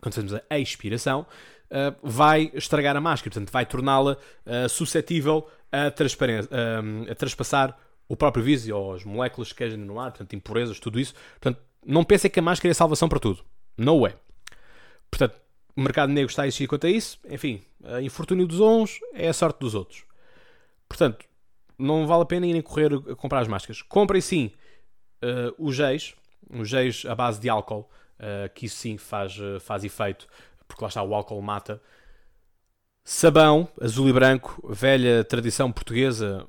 quando 0.00 0.14
fazemos 0.14 0.40
a 0.48 0.58
expiração, 0.58 1.26
uh, 1.70 1.96
vai 2.02 2.50
estragar 2.54 2.96
a 2.96 3.00
máscara, 3.00 3.32
portanto, 3.32 3.52
vai 3.52 3.66
torná-la 3.66 4.12
uh, 4.46 4.68
suscetível 4.68 5.48
a, 5.72 5.92
um, 6.82 7.10
a 7.10 7.14
traspassar 7.14 7.78
o 8.08 8.16
próprio 8.16 8.42
vírus 8.42 8.68
ou 8.68 8.94
as 8.94 9.04
moléculas 9.04 9.52
que 9.52 9.58
queijam 9.58 9.78
no 9.78 10.00
ar, 10.00 10.12
portanto, 10.12 10.34
impurezas, 10.34 10.80
tudo 10.80 10.98
isso. 10.98 11.14
Portanto, 11.40 11.60
não 11.84 12.04
pensem 12.04 12.30
que 12.30 12.38
a 12.38 12.42
máscara 12.42 12.70
é 12.70 12.72
a 12.72 12.74
salvação 12.74 13.08
para 13.08 13.20
tudo. 13.20 13.44
Não 13.76 14.06
é. 14.06 14.14
Portanto, 15.10 15.40
o 15.76 15.80
mercado 15.80 16.10
negro 16.12 16.30
está 16.30 16.42
a 16.42 16.46
existir 16.46 16.66
quanto 16.66 16.86
a 16.86 16.90
isso. 16.90 17.18
Enfim, 17.30 17.62
a 17.84 18.00
infortúnio 18.00 18.46
dos 18.46 18.60
uns 18.60 18.98
é 19.14 19.28
a 19.28 19.32
sorte 19.32 19.60
dos 19.60 19.74
outros. 19.74 20.04
Portanto, 20.88 21.24
não 21.78 22.06
vale 22.06 22.22
a 22.22 22.26
pena 22.26 22.46
irem 22.46 22.60
correr 22.60 22.92
a 22.94 23.14
comprar 23.14 23.40
as 23.40 23.48
máscaras. 23.48 23.82
Comprem 23.82 24.20
sim 24.20 24.52
uh, 25.22 25.54
os 25.58 25.76
géis, 25.76 26.14
os 26.50 26.68
géis 26.68 27.04
à 27.06 27.14
base 27.14 27.40
de 27.40 27.48
álcool, 27.48 27.88
uh, 28.18 28.52
que 28.54 28.66
isso 28.66 28.76
sim 28.76 28.96
faz, 28.96 29.38
uh, 29.38 29.60
faz 29.60 29.84
efeito, 29.84 30.26
porque 30.66 30.82
lá 30.82 30.88
está 30.88 31.02
o 31.02 31.14
álcool 31.14 31.40
mata. 31.40 31.80
Sabão, 33.04 33.68
azul 33.80 34.08
e 34.08 34.12
branco, 34.12 34.60
velha 34.68 35.24
tradição 35.24 35.72
portuguesa, 35.72 36.46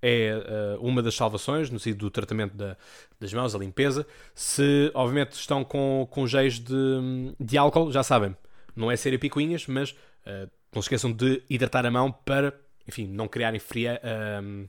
é 0.00 0.76
uh, 0.78 0.86
uma 0.86 1.02
das 1.02 1.14
salvações 1.14 1.70
no 1.70 1.78
sentido 1.78 2.06
do 2.06 2.10
tratamento 2.10 2.56
da, 2.56 2.76
das 3.20 3.32
mãos, 3.32 3.54
a 3.54 3.58
limpeza. 3.58 4.06
Se, 4.34 4.90
obviamente, 4.94 5.32
estão 5.32 5.64
com, 5.64 6.06
com 6.10 6.26
géis 6.26 6.58
de, 6.58 6.74
de 7.38 7.58
álcool, 7.58 7.90
já 7.92 8.02
sabem, 8.02 8.36
não 8.74 8.90
é 8.90 8.96
ser 8.96 9.18
picuinhas, 9.18 9.66
mas 9.66 9.90
uh, 9.90 10.48
não 10.72 10.80
se 10.80 10.86
esqueçam 10.86 11.12
de 11.12 11.42
hidratar 11.50 11.84
a 11.84 11.90
mão 11.90 12.12
para 12.12 12.58
enfim, 12.88 13.06
não 13.06 13.28
criarem 13.28 13.60
fria, 13.60 14.00
uh, 14.02 14.64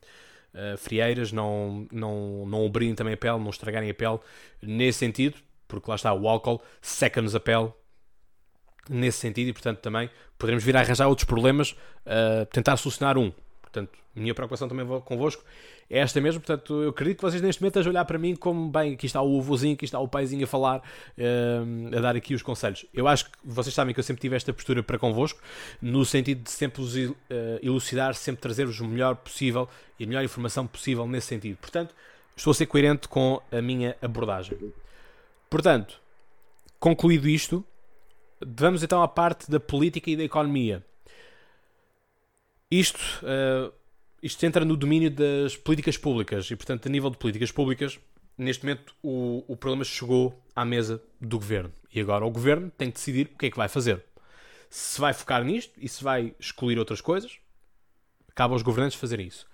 uh, 0.54 0.78
frieiras, 0.78 1.32
não, 1.32 1.88
não, 1.92 2.46
não 2.46 2.66
abrirem 2.66 2.94
também 2.94 3.14
a 3.14 3.18
pele, 3.18 3.40
não 3.40 3.50
estragarem 3.50 3.90
a 3.90 3.94
pele 3.94 4.20
nesse 4.62 5.00
sentido, 5.00 5.38
porque 5.68 5.90
lá 5.90 5.96
está, 5.96 6.14
o 6.14 6.28
álcool 6.28 6.62
seca-nos 6.82 7.34
a 7.34 7.40
pele 7.40 7.72
nesse 8.90 9.20
sentido 9.20 9.50
e, 9.50 9.54
portanto, 9.54 9.80
também 9.80 10.10
poderemos 10.38 10.64
vir 10.64 10.76
a 10.76 10.82
arranjar 10.82 11.08
outros 11.08 11.26
problemas, 11.26 11.72
uh, 12.06 12.46
tentar 12.52 12.76
solucionar 12.78 13.18
um. 13.18 13.32
Portanto, 13.72 14.00
minha 14.16 14.34
preocupação 14.34 14.68
também 14.68 14.86
convosco 15.02 15.44
é 15.90 16.00
esta 16.00 16.20
mesmo. 16.20 16.42
Portanto, 16.42 16.82
eu 16.82 16.90
acredito 16.90 17.18
que 17.18 17.24
vocês 17.24 17.42
neste 17.42 17.62
momento 17.62 17.76
estejam 17.76 17.92
a 17.92 17.94
olhar 17.94 18.06
para 18.06 18.18
mim 18.18 18.36
como, 18.36 18.70
bem, 18.70 18.94
aqui 18.94 19.06
está 19.06 19.22
o 19.22 19.40
avôzinho, 19.40 19.76
aqui 19.76 19.86
está 19.86 20.00
o 20.00 20.08
paizinho 20.08 20.44
a 20.44 20.48
falar, 20.48 20.80
uh, 20.80 21.98
a 21.98 22.02
dar 22.02 22.16
aqui 22.16 22.34
os 22.34 22.42
conselhos. 22.42 22.86
Eu 22.94 23.08
acho 23.08 23.26
que 23.26 23.38
vocês 23.44 23.74
sabem 23.74 23.94
que 23.94 24.00
eu 24.00 24.04
sempre 24.04 24.22
tive 24.22 24.36
esta 24.36 24.52
postura 24.52 24.82
para 24.82 24.98
convosco, 24.98 25.40
no 25.82 26.04
sentido 26.04 26.44
de 26.44 26.52
sempre 26.52 26.82
os 26.82 26.96
uh, 26.96 27.16
elucidar, 27.62 28.16
sempre 28.16 28.42
trazer-vos 28.42 28.80
o 28.80 28.86
melhor 28.86 29.16
possível 29.16 29.70
e 30.00 30.04
a 30.04 30.08
melhor 30.08 30.24
informação 30.24 30.66
possível 30.66 31.08
nesse 31.08 31.28
sentido. 31.28 31.58
Portanto, 31.58 31.94
estou 32.36 32.52
a 32.52 32.54
ser 32.54 32.66
coerente 32.66 33.08
com 33.08 33.42
a 33.52 33.62
minha 33.62 33.96
abordagem. 34.02 34.58
Portanto, 35.50 36.02
concluído 36.80 37.28
isto, 37.28 37.64
vamos 38.42 38.82
então 38.82 39.02
à 39.04 39.08
parte 39.08 39.50
da 39.50 39.60
política 39.60 40.10
e 40.10 40.16
da 40.16 40.24
economia. 40.24 40.84
Isto 42.72 43.00
uh, 43.24 43.74
isto 44.22 44.46
entra 44.46 44.66
no 44.66 44.76
domínio 44.76 45.10
das 45.10 45.56
políticas 45.56 45.98
públicas 45.98 46.52
e, 46.52 46.56
portanto, 46.56 46.88
a 46.88 46.90
nível 46.90 47.10
de 47.10 47.18
políticas 47.18 47.52
públicas, 47.52 48.00
neste 48.38 48.66
momento 48.66 48.94
o, 49.02 49.44
o 49.48 49.56
problema 49.56 49.84
chegou 49.84 50.38
à 50.56 50.66
mesa 50.66 51.02
do 51.20 51.38
governo. 51.38 51.72
E 51.94 52.00
agora 52.00 52.26
o 52.26 52.30
governo 52.30 52.72
tem 52.78 52.90
que 52.90 52.96
decidir 52.96 53.28
o 53.34 53.38
que 53.38 53.46
é 53.48 53.52
que 53.52 53.58
vai 53.58 53.68
fazer. 53.68 54.04
Se 54.70 55.00
vai 55.00 55.14
focar 55.14 55.44
nisto 55.44 55.74
e 55.78 55.88
se 55.88 56.04
vai 56.04 56.36
excluir 56.40 56.78
outras 56.78 57.02
coisas, 57.02 57.40
cabe 58.36 58.54
aos 58.54 58.62
governantes 58.62 58.98
fazerem 58.98 59.28
isso. 59.28 59.48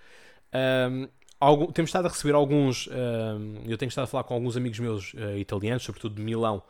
Um, 0.92 1.08
algum, 1.40 1.72
temos 1.72 1.90
estado 1.90 2.08
a 2.08 2.10
receber 2.10 2.34
alguns. 2.34 2.88
Um, 2.88 3.62
eu 3.66 3.78
tenho 3.78 3.90
estado 3.90 4.06
a 4.06 4.08
falar 4.08 4.24
com 4.24 4.34
alguns 4.34 4.58
amigos 4.58 4.80
meus 4.80 5.14
uh, 5.14 5.38
italianos, 5.38 5.84
sobretudo 5.84 6.16
de 6.16 6.22
Milão, 6.22 6.62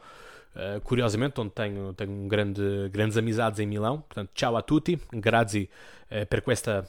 uh, 0.56 0.82
curiosamente, 0.82 1.40
onde 1.40 1.52
tenho, 1.52 1.94
tenho 1.94 2.28
grande, 2.28 2.90
grandes 2.90 3.18
amizades 3.18 3.60
em 3.60 3.68
Milão. 3.68 4.02
Portanto, 4.02 4.32
ciao 4.34 4.56
a 4.56 4.62
tutti, 4.62 5.00
grazie 5.12 5.70
uh, 6.10 6.26
per 6.26 6.42
questa 6.42 6.88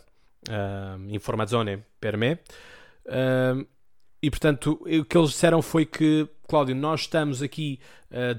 uh, 0.48 1.14
informazione 1.14 1.84
per 2.00 2.16
me. 2.16 2.38
E 4.22 4.30
portanto, 4.30 4.80
o 4.82 5.04
que 5.04 5.16
eles 5.16 5.30
disseram 5.30 5.62
foi 5.62 5.86
que, 5.86 6.28
Cláudio, 6.48 6.74
nós 6.74 7.02
estamos 7.02 7.42
aqui 7.42 7.78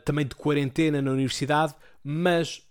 também 0.04 0.26
de 0.26 0.36
quarentena 0.36 1.02
na 1.02 1.12
universidade, 1.12 1.74
mas 2.04 2.68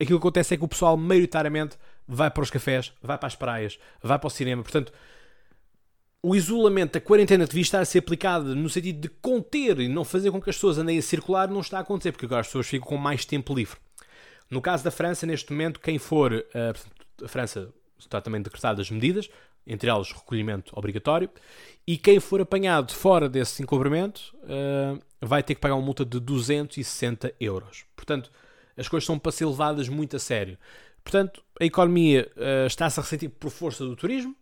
aquilo 0.00 0.20
que 0.20 0.22
acontece 0.22 0.54
é 0.54 0.56
que 0.56 0.64
o 0.64 0.68
pessoal 0.68 0.96
maioritariamente 0.96 1.76
vai 2.06 2.30
para 2.30 2.42
os 2.42 2.50
cafés, 2.50 2.92
vai 3.02 3.18
para 3.18 3.26
as 3.26 3.34
praias, 3.34 3.80
vai 4.00 4.16
para 4.16 4.26
o 4.28 4.30
cinema. 4.30 4.62
Portanto, 4.62 4.92
o 6.22 6.34
isolamento, 6.34 6.98
a 6.98 7.00
quarentena 7.00 7.46
devia 7.46 7.62
estar 7.62 7.80
a 7.80 7.84
ser 7.84 8.00
aplicada 8.00 8.54
no 8.54 8.68
sentido 8.68 9.00
de 9.00 9.08
conter 9.08 9.78
e 9.78 9.88
não 9.88 10.04
fazer 10.04 10.30
com 10.30 10.40
que 10.40 10.50
as 10.50 10.56
pessoas 10.56 10.78
andem 10.78 10.98
a 10.98 11.02
circular, 11.02 11.48
não 11.48 11.60
está 11.60 11.78
a 11.78 11.80
acontecer, 11.82 12.12
porque 12.12 12.26
agora 12.26 12.40
as 12.40 12.48
pessoas 12.48 12.66
ficam 12.66 12.88
com 12.88 12.96
mais 12.96 13.24
tempo 13.24 13.54
livre. 13.54 13.78
No 14.50 14.60
caso 14.60 14.82
da 14.82 14.90
França, 14.90 15.26
neste 15.26 15.52
momento, 15.52 15.78
quem 15.78 15.98
for, 15.98 16.32
uh, 16.32 17.24
a 17.24 17.28
França 17.28 17.72
está 17.98 18.20
também 18.20 18.42
decretadas 18.42 18.90
medidas, 18.90 19.28
entre 19.66 19.90
elas 19.90 20.10
recolhimento 20.10 20.72
obrigatório, 20.76 21.30
e 21.86 21.96
quem 21.96 22.18
for 22.18 22.40
apanhado 22.40 22.92
fora 22.92 23.28
desse 23.28 23.62
encobrimento 23.62 24.34
uh, 24.42 25.00
vai 25.20 25.42
ter 25.42 25.54
que 25.54 25.60
pagar 25.60 25.74
uma 25.74 25.84
multa 25.84 26.04
de 26.04 26.18
260 26.18 27.34
euros. 27.38 27.84
Portanto, 27.94 28.30
as 28.76 28.88
coisas 28.88 29.06
são 29.06 29.18
para 29.18 29.32
ser 29.32 29.46
levadas 29.46 29.88
muito 29.88 30.16
a 30.16 30.18
sério. 30.18 30.58
Portanto, 31.04 31.42
a 31.60 31.64
economia 31.64 32.30
uh, 32.36 32.66
está-se 32.66 32.98
a 32.98 33.02
ressentir 33.02 33.30
por 33.30 33.50
força 33.50 33.84
do 33.84 33.94
turismo. 33.94 34.34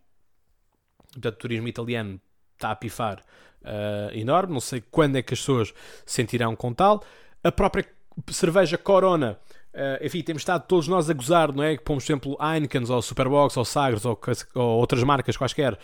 Portanto, 1.19 1.35
o 1.35 1.39
turismo 1.39 1.67
italiano 1.67 2.19
está 2.55 2.71
a 2.71 2.75
pifar 2.75 3.21
uh, 3.63 4.17
enorme. 4.17 4.53
Não 4.53 4.59
sei 4.59 4.81
quando 4.91 5.17
é 5.17 5.21
que 5.21 5.33
as 5.33 5.39
pessoas 5.39 5.73
sentirão 6.05 6.55
com 6.55 6.73
tal. 6.73 7.03
A 7.43 7.51
própria 7.51 7.85
cerveja 8.31 8.77
Corona 8.77 9.39
Uh, 9.77 10.03
enfim, 10.03 10.23
temos 10.23 10.41
estado 10.41 10.65
todos 10.65 10.87
nós 10.87 11.07
a 11.07 11.13
gozar, 11.13 11.53
não 11.53 11.61
é? 11.61 11.77
Que 11.77 11.83
pomos, 11.83 12.03
por 12.03 12.11
exemplo, 12.11 12.37
Heineken 12.41 12.83
ou 12.89 12.99
Superbox 12.99 13.55
ou 13.57 13.63
Sagres 13.63 14.05
ou, 14.05 14.19
ou, 14.55 14.79
outras 14.79 15.03
marcas 15.03 15.37
quaisquer 15.37 15.77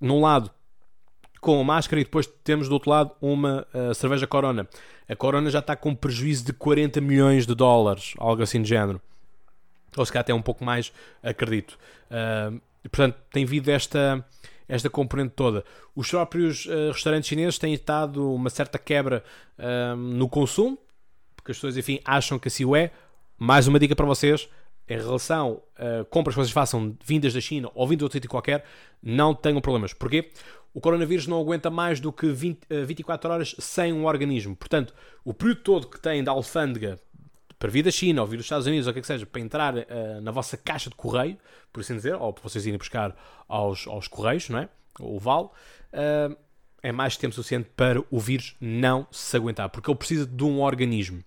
num 0.00 0.20
lado 0.20 0.52
com 1.40 1.60
a 1.60 1.64
máscara 1.64 2.00
e 2.00 2.04
depois 2.04 2.28
temos 2.44 2.68
do 2.68 2.74
outro 2.74 2.90
lado 2.90 3.10
uma 3.20 3.66
uh, 3.74 3.92
cerveja 3.92 4.24
Corona. 4.24 4.68
A 5.08 5.16
Corona 5.16 5.50
já 5.50 5.58
está 5.58 5.74
com 5.74 5.90
um 5.90 5.94
prejuízo 5.96 6.44
de 6.44 6.52
40 6.52 7.00
milhões 7.00 7.44
de 7.44 7.52
dólares, 7.52 8.14
algo 8.18 8.40
assim 8.40 8.62
de 8.62 8.68
género. 8.68 9.00
Ou 9.96 10.06
se 10.06 10.12
calhar 10.12 10.22
até 10.22 10.32
um 10.32 10.42
pouco 10.42 10.64
mais, 10.64 10.92
acredito. 11.20 11.76
Uh, 12.06 12.60
portanto, 12.82 13.16
tem 13.32 13.42
havido 13.42 13.68
esta, 13.72 14.24
esta 14.70 14.88
componente 14.88 15.34
toda. 15.34 15.64
Os 15.94 16.08
próprios 16.08 16.64
uh, 16.66 16.92
restaurantes 16.92 17.28
chineses 17.28 17.58
têm 17.58 17.74
estado 17.74 18.32
uma 18.32 18.48
certa 18.48 18.78
quebra 18.78 19.24
uh, 19.58 19.96
no 19.96 20.28
consumo, 20.28 20.78
porque 21.34 21.50
as 21.50 21.56
pessoas, 21.56 21.76
enfim, 21.76 22.00
acham 22.04 22.38
que 22.38 22.48
assim 22.48 22.64
o 22.64 22.76
é. 22.76 22.92
Mais 23.36 23.66
uma 23.66 23.78
dica 23.78 23.96
para 23.96 24.06
vocês: 24.06 24.48
em 24.88 24.96
relação 24.96 25.60
a 25.76 26.04
compras 26.04 26.34
que 26.34 26.40
vocês 26.40 26.52
façam 26.52 26.96
vindas 27.04 27.34
da 27.34 27.40
China 27.40 27.70
ou 27.74 27.86
vindas 27.86 27.98
de 27.98 28.04
outro 28.04 28.16
sítio 28.16 28.30
qualquer, 28.30 28.64
não 29.02 29.34
tenham 29.34 29.60
problemas. 29.60 29.92
Porquê? 29.92 30.30
O 30.72 30.80
coronavírus 30.80 31.26
não 31.26 31.40
aguenta 31.40 31.68
mais 31.68 31.98
do 31.98 32.12
que 32.12 32.28
20, 32.28 32.60
24 32.86 33.28
eh, 33.28 33.34
horas 33.34 33.56
sem 33.58 33.92
um 33.92 34.06
organismo. 34.06 34.54
Portanto, 34.54 34.94
o 35.24 35.34
período 35.34 35.62
todo 35.62 35.88
que 35.88 36.00
tem 36.00 36.22
da 36.22 36.30
alfândega 36.30 36.96
para 37.60 37.70
vir 37.70 37.82
da 37.82 37.90
China 37.90 38.22
ou 38.22 38.26
vir 38.26 38.38
dos 38.38 38.46
Estados 38.46 38.66
Unidos 38.66 38.86
ou 38.86 38.90
o 38.90 38.94
que, 38.94 39.00
é 39.00 39.02
que 39.02 39.06
seja, 39.06 39.26
para 39.26 39.40
entrar 39.40 39.76
uh, 39.76 39.84
na 40.22 40.30
vossa 40.30 40.56
caixa 40.56 40.88
de 40.88 40.96
correio, 40.96 41.36
por 41.70 41.80
assim 41.80 41.94
dizer, 41.94 42.14
ou 42.14 42.32
para 42.32 42.42
vocês 42.42 42.66
irem 42.66 42.78
buscar 42.78 43.14
aos, 43.46 43.86
aos 43.86 44.08
correios, 44.08 44.48
não 44.48 44.60
é? 44.60 44.68
O 44.98 45.20
VAL, 45.20 45.54
uh, 45.92 46.36
é 46.82 46.90
mais 46.90 47.18
tempo 47.18 47.34
suficiente 47.34 47.68
para 47.76 48.02
o 48.10 48.18
vírus 48.18 48.56
não 48.58 49.06
se 49.12 49.36
aguentar, 49.36 49.68
porque 49.68 49.90
ele 49.90 49.98
precisa 49.98 50.26
de 50.26 50.42
um 50.42 50.62
organismo. 50.62 51.22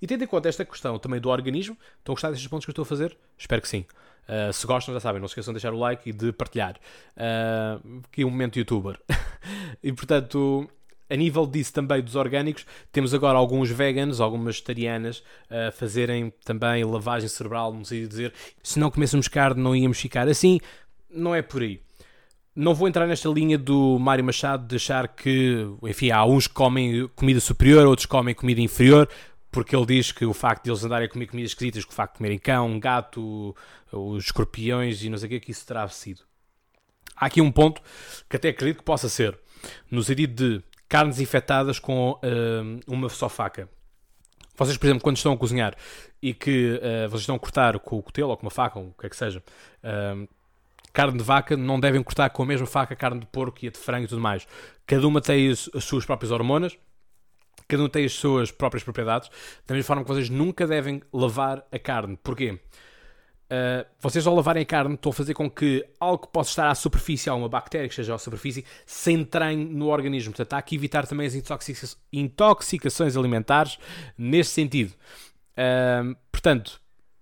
E 0.00 0.06
tendo 0.06 0.24
em 0.24 0.26
conta 0.26 0.48
esta 0.48 0.64
questão 0.64 0.98
também 0.98 1.20
do 1.20 1.28
organismo, 1.28 1.76
estão 1.98 2.12
a 2.12 2.14
gostar 2.14 2.30
destes 2.30 2.48
pontos 2.48 2.64
que 2.64 2.70
eu 2.70 2.72
estou 2.72 2.84
a 2.84 2.86
fazer? 2.86 3.14
Espero 3.36 3.60
que 3.60 3.68
sim. 3.68 3.84
Uh, 4.26 4.50
se 4.54 4.66
gostam, 4.66 4.94
já 4.94 5.00
sabem, 5.00 5.20
não 5.20 5.28
se 5.28 5.32
esqueçam 5.32 5.52
de 5.52 5.56
deixar 5.56 5.74
o 5.74 5.78
like 5.78 6.08
e 6.08 6.12
de 6.14 6.32
partilhar. 6.32 6.76
Uh, 7.14 8.00
aqui 8.10 8.22
é 8.22 8.24
um 8.24 8.30
momento 8.30 8.58
youtuber. 8.58 8.98
e 9.84 9.92
portanto, 9.92 10.66
a 11.08 11.16
nível 11.16 11.46
disso 11.46 11.72
também 11.72 12.02
dos 12.02 12.16
orgânicos, 12.16 12.64
temos 12.90 13.12
agora 13.12 13.38
alguns 13.38 13.70
veganos, 13.70 14.20
algumas 14.20 14.56
vegetarianas 14.56 15.22
a 15.50 15.70
fazerem 15.70 16.32
também 16.44 16.84
lavagem 16.84 17.28
cerebral, 17.28 17.76
sei 17.84 18.06
dizer, 18.06 18.32
se 18.62 18.78
não 18.78 18.90
comêssemos 18.90 19.28
carne 19.28 19.62
não 19.62 19.76
íamos 19.76 19.98
ficar 19.98 20.28
assim. 20.28 20.60
Não 21.10 21.34
é 21.34 21.42
por 21.42 21.62
aí. 21.62 21.80
Não 22.56 22.74
vou 22.74 22.88
entrar 22.88 23.06
nesta 23.06 23.28
linha 23.28 23.58
do 23.58 23.98
Mário 23.98 24.24
Machado 24.24 24.66
de 24.66 24.76
achar 24.76 25.08
que, 25.08 25.66
enfim, 25.82 26.10
há 26.10 26.24
uns 26.24 26.46
que 26.46 26.54
comem 26.54 27.08
comida 27.14 27.40
superior, 27.40 27.86
outros 27.86 28.06
comem 28.06 28.34
comida 28.34 28.60
inferior 28.60 29.08
porque 29.54 29.76
ele 29.76 29.86
diz 29.86 30.10
que 30.10 30.26
o 30.26 30.34
facto 30.34 30.64
de 30.64 30.70
eles 30.70 30.82
andarem 30.82 31.06
a 31.06 31.08
comer 31.08 31.28
comidas 31.28 31.52
esquisitas, 31.52 31.84
que 31.84 31.92
o 31.92 31.94
facto 31.94 32.14
de 32.14 32.18
comerem 32.18 32.38
cão, 32.38 32.80
gato, 32.80 33.54
os 33.92 34.24
escorpiões 34.24 35.04
e 35.04 35.08
não 35.08 35.16
sei 35.16 35.28
o 35.28 35.30
que, 35.30 35.38
que 35.38 35.52
isso 35.52 35.64
terá 35.64 35.86
sido. 35.86 36.22
Há 37.14 37.26
aqui 37.26 37.40
um 37.40 37.52
ponto 37.52 37.80
que 38.28 38.34
até 38.34 38.48
acredito 38.48 38.78
que 38.78 38.84
possa 38.84 39.08
ser, 39.08 39.38
no 39.88 40.02
sentido 40.02 40.34
de 40.34 40.64
carnes 40.94 41.18
infectadas 41.18 41.80
com 41.80 42.12
uh, 42.12 42.80
uma 42.86 43.08
só 43.08 43.28
faca. 43.28 43.68
Vocês, 44.56 44.76
por 44.76 44.86
exemplo, 44.86 45.02
quando 45.02 45.16
estão 45.16 45.32
a 45.32 45.36
cozinhar 45.36 45.74
e 46.22 46.32
que 46.32 46.74
uh, 46.76 47.08
vocês 47.08 47.22
estão 47.22 47.34
a 47.34 47.38
cortar 47.40 47.76
com 47.80 47.98
o 47.98 48.02
cutelo 48.02 48.30
ou 48.30 48.36
com 48.36 48.46
uma 48.46 48.50
faca, 48.50 48.78
ou 48.78 48.90
o 48.90 48.92
que 48.92 49.06
é 49.06 49.10
que 49.10 49.16
seja, 49.16 49.42
uh, 49.82 50.28
carne 50.92 51.18
de 51.18 51.24
vaca, 51.24 51.56
não 51.56 51.80
devem 51.80 52.00
cortar 52.00 52.30
com 52.30 52.44
a 52.44 52.46
mesma 52.46 52.68
faca 52.68 52.94
carne 52.94 53.18
de 53.18 53.26
porco 53.26 53.64
e 53.64 53.66
a 53.66 53.72
de 53.72 53.78
frango 53.78 54.04
e 54.04 54.08
tudo 54.08 54.20
mais. 54.20 54.46
Cada 54.86 55.04
uma 55.04 55.20
tem 55.20 55.50
as 55.50 55.68
suas 55.80 56.06
próprias 56.06 56.30
hormonas, 56.30 56.78
cada 57.66 57.82
um 57.82 57.88
tem 57.88 58.04
as 58.04 58.12
suas 58.12 58.52
próprias 58.52 58.84
propriedades, 58.84 59.28
da 59.66 59.74
mesma 59.74 59.88
forma 59.88 60.02
que 60.04 60.08
vocês 60.08 60.30
nunca 60.30 60.64
devem 60.64 61.02
lavar 61.12 61.66
a 61.72 61.78
carne. 61.80 62.16
Porquê? 62.22 62.60
Uh, 63.54 63.86
vocês 64.00 64.26
ao 64.26 64.34
lavarem 64.34 64.62
a 64.62 64.66
carne 64.66 64.94
estão 64.94 65.10
a 65.10 65.12
fazer 65.12 65.34
com 65.34 65.48
que 65.48 65.86
algo 66.00 66.26
que 66.26 66.32
possa 66.32 66.50
estar 66.50 66.68
à 66.68 66.74
superfície, 66.74 67.28
alguma 67.28 67.48
bactéria 67.48 67.86
que 67.86 67.92
esteja 67.92 68.14
à 68.14 68.18
superfície, 68.18 68.64
se 68.84 69.12
entranhe 69.12 69.64
no 69.64 69.88
organismo. 69.88 70.32
Portanto, 70.32 70.54
há 70.54 70.62
que 70.62 70.74
evitar 70.74 71.06
também 71.06 71.26
as 71.26 71.34
intoxica 71.34 71.86
intoxicações 72.12 73.16
alimentares 73.16 73.78
nesse 74.18 74.50
sentido. 74.50 74.94
Uh, 75.52 76.16
portanto, 76.32 76.80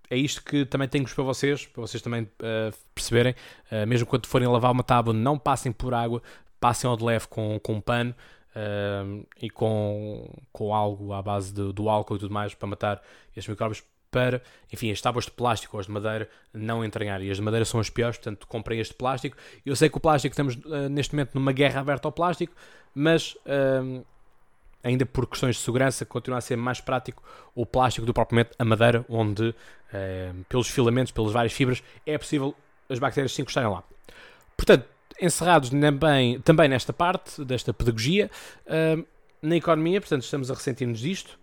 é 0.09 0.17
isto 0.17 0.43
que 0.43 0.65
também 0.65 0.87
tenho 0.87 1.05
para 1.05 1.23
vocês, 1.23 1.65
para 1.67 1.81
vocês 1.81 2.01
também 2.01 2.23
uh, 2.23 2.75
perceberem. 2.95 3.35
mesmo 3.87 4.07
quando 4.07 4.27
forem 4.27 4.47
lavar 4.47 4.71
uma 4.71 4.83
tábua, 4.83 5.13
não 5.13 5.37
passem 5.37 5.71
por 5.71 5.93
água, 5.93 6.21
passem 6.59 6.89
ao 6.89 6.95
de 6.95 7.03
leve 7.03 7.27
com, 7.27 7.59
com 7.59 7.73
um 7.73 7.81
pano 7.81 8.15
uh, 8.55 9.27
e 9.41 9.49
com, 9.49 10.29
com 10.51 10.73
algo 10.73 11.13
à 11.13 11.21
base 11.21 11.53
de, 11.53 11.73
do 11.73 11.89
álcool 11.89 12.15
e 12.15 12.19
tudo 12.19 12.33
mais 12.33 12.53
para 12.53 12.67
matar 12.67 13.01
estes 13.35 13.47
micróbios 13.47 13.83
para, 14.13 14.43
enfim, 14.71 14.91
as 14.91 15.01
tábuas 15.01 15.25
de 15.25 15.31
plástico 15.31 15.75
ou 15.75 15.79
as 15.81 15.87
de 15.87 15.91
madeira 15.91 16.29
não 16.53 16.85
entranhar. 16.85 17.21
E 17.23 17.31
as 17.31 17.37
de 17.37 17.43
madeira 17.43 17.65
são 17.65 17.79
as 17.79 17.89
piores, 17.89 18.17
portanto, 18.17 18.47
comprei 18.47 18.79
este 18.79 18.93
plástico. 18.93 19.35
Eu 19.65 19.75
sei 19.75 19.89
que 19.89 19.97
o 19.97 19.99
plástico, 19.99 20.31
estamos 20.31 20.55
uh, 20.55 20.87
neste 20.89 21.15
momento 21.15 21.33
numa 21.33 21.51
guerra 21.51 21.81
aberta 21.81 22.07
ao 22.07 22.11
plástico, 22.11 22.53
mas 22.93 23.33
uh, 23.33 24.05
ainda 24.83 25.05
por 25.05 25.25
questões 25.25 25.55
de 25.55 25.61
segurança, 25.63 26.05
continua 26.05 26.37
a 26.37 26.41
ser 26.41 26.55
mais 26.55 26.79
prático 26.79 27.23
o 27.55 27.65
plástico 27.65 28.05
do 28.05 28.13
propriamente 28.13 28.51
a 28.59 28.63
madeira, 28.63 29.03
onde, 29.09 29.49
uh, 29.49 30.43
pelos 30.47 30.67
filamentos, 30.67 31.11
pelas 31.11 31.31
várias 31.31 31.53
fibras, 31.53 31.81
é 32.05 32.15
possível 32.17 32.55
as 32.87 32.99
bactérias 32.99 33.33
se 33.33 33.41
encostarem 33.41 33.69
lá. 33.69 33.83
Portanto, 34.55 34.85
encerrados 35.19 35.71
também, 35.71 36.39
também 36.41 36.69
nesta 36.69 36.93
parte, 36.93 37.43
desta 37.43 37.73
pedagogia, 37.73 38.29
uh, 38.67 39.03
na 39.41 39.55
economia, 39.55 39.99
portanto, 39.99 40.23
estamos 40.23 40.51
a 40.51 40.53
ressentir-nos 40.53 40.99
disto. 40.99 41.39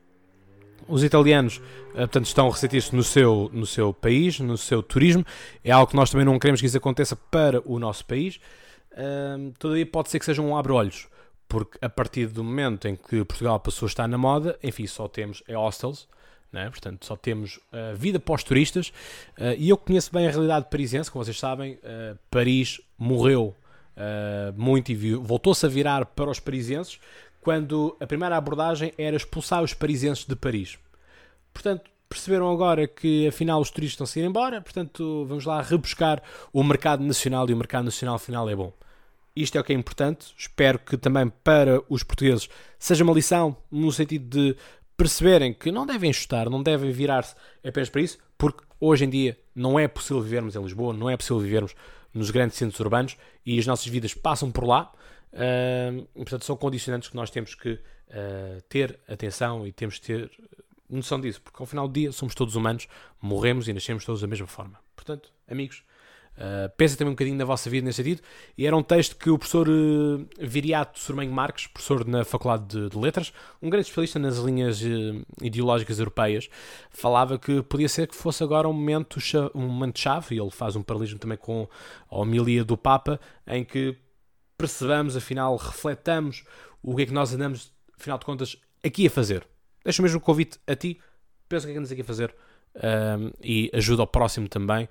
Os 0.90 1.04
italianos, 1.04 1.58
uh, 1.92 1.96
portanto, 1.98 2.26
estão 2.26 2.48
a 2.48 2.50
ressentir-se 2.50 2.94
no 2.94 3.02
seu, 3.02 3.50
no 3.52 3.64
seu 3.64 3.94
país, 3.94 4.40
no 4.40 4.58
seu 4.58 4.82
turismo. 4.82 5.24
É 5.64 5.70
algo 5.70 5.90
que 5.90 5.96
nós 5.96 6.10
também 6.10 6.26
não 6.26 6.38
queremos 6.38 6.60
que 6.60 6.66
isso 6.66 6.76
aconteça 6.76 7.16
para 7.16 7.62
o 7.64 7.78
nosso 7.78 8.04
país. 8.04 8.40
Uh, 8.92 9.52
todavia, 9.58 9.86
pode 9.86 10.10
ser 10.10 10.18
que 10.18 10.24
seja 10.24 10.42
um 10.42 10.56
abre-olhos, 10.56 11.08
porque 11.48 11.78
a 11.80 11.88
partir 11.88 12.26
do 12.26 12.42
momento 12.42 12.88
em 12.88 12.96
que 12.96 13.24
Portugal 13.24 13.58
passou 13.60 13.86
a 13.86 13.88
estar 13.88 14.08
na 14.08 14.18
moda, 14.18 14.58
enfim, 14.62 14.86
só 14.86 15.08
temos 15.08 15.42
é 15.48 15.54
hostels, 15.54 16.08
né? 16.52 16.68
portanto 16.68 17.06
só 17.06 17.16
temos 17.16 17.56
uh, 17.72 17.94
vida 17.96 18.18
pós-turistas 18.18 18.88
uh, 19.38 19.54
e 19.56 19.68
eu 19.68 19.76
conheço 19.76 20.12
bem 20.12 20.26
a 20.26 20.30
realidade 20.30 20.66
parisiense, 20.70 21.10
como 21.10 21.24
vocês 21.24 21.38
sabem, 21.38 21.74
uh, 21.74 22.18
Paris 22.30 22.80
morreu 22.98 23.54
muito 24.56 24.90
e 24.90 25.14
voltou-se 25.14 25.66
a 25.66 25.68
virar 25.68 26.06
para 26.06 26.30
os 26.30 26.40
parisienses 26.40 26.98
quando 27.40 27.96
a 28.00 28.06
primeira 28.06 28.36
abordagem 28.36 28.92
era 28.98 29.16
expulsar 29.16 29.62
os 29.62 29.74
parisienses 29.74 30.24
de 30.24 30.36
Paris. 30.36 30.78
Portanto, 31.52 31.90
perceberam 32.08 32.50
agora 32.50 32.86
que 32.86 33.28
afinal 33.28 33.60
os 33.60 33.70
turistas 33.70 34.08
estão 34.08 34.22
a 34.22 34.24
ir 34.24 34.28
embora, 34.28 34.60
portanto 34.60 35.24
vamos 35.26 35.44
lá 35.44 35.62
rebuscar 35.62 36.22
o 36.52 36.62
mercado 36.62 37.04
nacional 37.04 37.48
e 37.48 37.54
o 37.54 37.56
mercado 37.56 37.84
nacional 37.84 38.16
afinal 38.16 38.48
é 38.48 38.56
bom. 38.56 38.72
Isto 39.34 39.56
é 39.56 39.60
o 39.60 39.64
que 39.64 39.72
é 39.72 39.76
importante. 39.76 40.34
Espero 40.36 40.78
que 40.78 40.96
também 40.96 41.32
para 41.44 41.80
os 41.88 42.02
portugueses 42.02 42.48
seja 42.78 43.04
uma 43.04 43.12
lição 43.12 43.56
no 43.70 43.92
sentido 43.92 44.28
de 44.28 44.56
perceberem 44.96 45.54
que 45.54 45.70
não 45.70 45.86
devem 45.86 46.12
chutar, 46.12 46.50
não 46.50 46.62
devem 46.62 46.90
virar-se 46.90 47.34
apenas 47.64 47.88
para 47.88 48.02
isso, 48.02 48.18
porque 48.36 48.62
hoje 48.78 49.04
em 49.04 49.08
dia 49.08 49.38
não 49.54 49.78
é 49.78 49.88
possível 49.88 50.20
vivermos 50.20 50.56
em 50.56 50.62
Lisboa, 50.62 50.92
não 50.92 51.08
é 51.08 51.16
possível 51.16 51.38
vivermos 51.38 51.74
nos 52.12 52.30
grandes 52.30 52.58
centros 52.58 52.80
urbanos 52.80 53.16
e 53.46 53.58
as 53.58 53.66
nossas 53.66 53.86
vidas 53.86 54.12
passam 54.14 54.50
por 54.50 54.64
lá. 54.64 54.92
Portanto, 56.14 56.44
são 56.44 56.56
condicionantes 56.56 57.08
que 57.08 57.16
nós 57.16 57.30
temos 57.30 57.54
que 57.54 57.72
uh, 57.72 58.60
ter 58.68 58.98
atenção 59.08 59.66
e 59.66 59.72
temos 59.72 59.98
que 59.98 60.06
ter 60.06 60.30
noção 60.88 61.20
disso, 61.20 61.40
porque 61.40 61.62
ao 61.62 61.66
final 61.66 61.86
do 61.86 61.94
dia 61.94 62.10
somos 62.12 62.34
todos 62.34 62.56
humanos, 62.56 62.88
morremos 63.20 63.68
e 63.68 63.72
nascemos 63.72 64.04
todos 64.04 64.20
da 64.20 64.26
mesma 64.26 64.46
forma. 64.46 64.78
Portanto, 64.94 65.32
amigos, 65.48 65.84
Uh, 66.40 66.96
também 66.96 67.08
um 67.08 67.10
bocadinho 67.10 67.36
na 67.36 67.44
vossa 67.44 67.68
vida 67.68 67.84
nesse 67.84 68.02
sentido. 68.02 68.22
E 68.56 68.66
era 68.66 68.74
um 68.74 68.82
texto 68.82 69.14
que 69.16 69.28
o 69.28 69.36
professor 69.36 69.68
uh, 69.68 70.26
Viriato 70.38 70.98
Sormenho 70.98 71.30
Marques, 71.30 71.66
professor 71.66 72.06
na 72.06 72.24
Faculdade 72.24 72.64
de, 72.66 72.88
de, 72.88 72.96
Letras, 72.96 73.30
um 73.60 73.68
grande 73.68 73.86
especialista 73.86 74.18
nas 74.18 74.38
linhas 74.38 74.80
uh, 74.80 75.22
ideológicas 75.42 75.98
europeias, 75.98 76.48
falava 76.88 77.38
que 77.38 77.62
podia 77.62 77.90
ser 77.90 78.08
que 78.08 78.14
fosse 78.14 78.42
agora 78.42 78.66
um 78.66 78.72
momento, 78.72 79.18
um 79.54 79.66
momento 79.68 80.00
chave, 80.00 80.34
e 80.34 80.40
ele 80.40 80.50
faz 80.50 80.76
um 80.76 80.82
paralelismo 80.82 81.18
também 81.18 81.36
com 81.36 81.68
a 82.10 82.16
homilia 82.16 82.64
do 82.64 82.76
Papa, 82.76 83.20
em 83.46 83.62
que 83.62 83.94
percebamos, 84.60 85.16
afinal, 85.16 85.56
refletamos 85.56 86.44
o 86.82 86.94
que 86.94 87.02
é 87.02 87.06
que 87.06 87.12
nós 87.12 87.32
andamos, 87.32 87.72
afinal 87.98 88.18
de 88.18 88.24
contas, 88.24 88.56
aqui 88.84 89.06
a 89.06 89.10
fazer. 89.10 89.46
Deixo 89.84 90.02
mesmo 90.02 90.18
o 90.18 90.20
convite 90.20 90.58
a 90.66 90.76
ti, 90.76 91.00
pensa 91.48 91.64
o 91.64 91.66
que 91.66 91.70
é 91.70 91.74
que 91.74 91.78
andas 91.78 91.92
aqui 91.92 92.02
a 92.02 92.04
fazer 92.04 92.34
e 93.42 93.70
ajuda 93.74 94.02
ao 94.02 94.06
próximo 94.06 94.48
também 94.48 94.88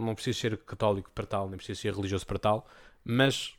não 0.00 0.14
preciso 0.14 0.40
ser 0.40 0.56
católico 0.58 1.10
para 1.14 1.26
tal, 1.26 1.48
nem 1.48 1.56
preciso 1.56 1.80
ser 1.80 1.94
religioso 1.94 2.26
para 2.26 2.38
tal, 2.38 2.66
mas 3.04 3.54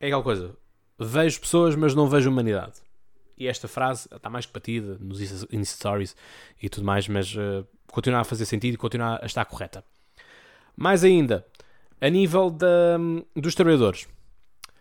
é 0.00 0.06
aquela 0.06 0.22
coisa. 0.22 0.56
Vejo 0.98 1.40
pessoas, 1.40 1.76
mas 1.76 1.94
não 1.94 2.08
vejo 2.08 2.30
humanidade. 2.30 2.80
E 3.36 3.46
esta 3.46 3.66
frase 3.66 4.08
está 4.14 4.30
mais 4.30 4.46
que 4.46 4.52
batida 4.52 4.96
nos 5.00 5.20
Insta 5.20 5.76
Stories 5.76 6.16
e 6.60 6.68
tudo 6.68 6.84
mais, 6.84 7.08
mas 7.08 7.34
uh, 7.34 7.66
continua 7.88 8.20
a 8.20 8.24
fazer 8.24 8.44
sentido 8.46 8.74
e 8.74 8.78
continua 8.78 9.18
a 9.22 9.26
estar 9.26 9.44
correta. 9.44 9.84
Mais 10.76 11.04
ainda, 11.04 11.46
a 12.02 12.10
nível 12.10 12.50
da, 12.50 12.98
dos 13.36 13.54
trabalhadores. 13.54 14.08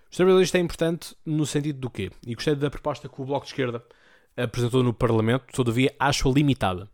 Os 0.09 0.17
trabalhadores 0.17 0.53
é 0.55 0.57
importante 0.57 1.15
no 1.23 1.45
sentido 1.45 1.79
do 1.79 1.89
quê? 1.89 2.11
E 2.25 2.33
gostei 2.33 2.55
da 2.55 2.69
proposta 2.69 3.07
que 3.07 3.21
o 3.21 3.25
Bloco 3.25 3.45
de 3.45 3.51
Esquerda 3.51 3.83
apresentou 4.35 4.81
no 4.81 4.91
Parlamento, 4.91 5.45
todavia 5.53 5.93
acho-a 5.99 6.31
limitada. 6.31 6.89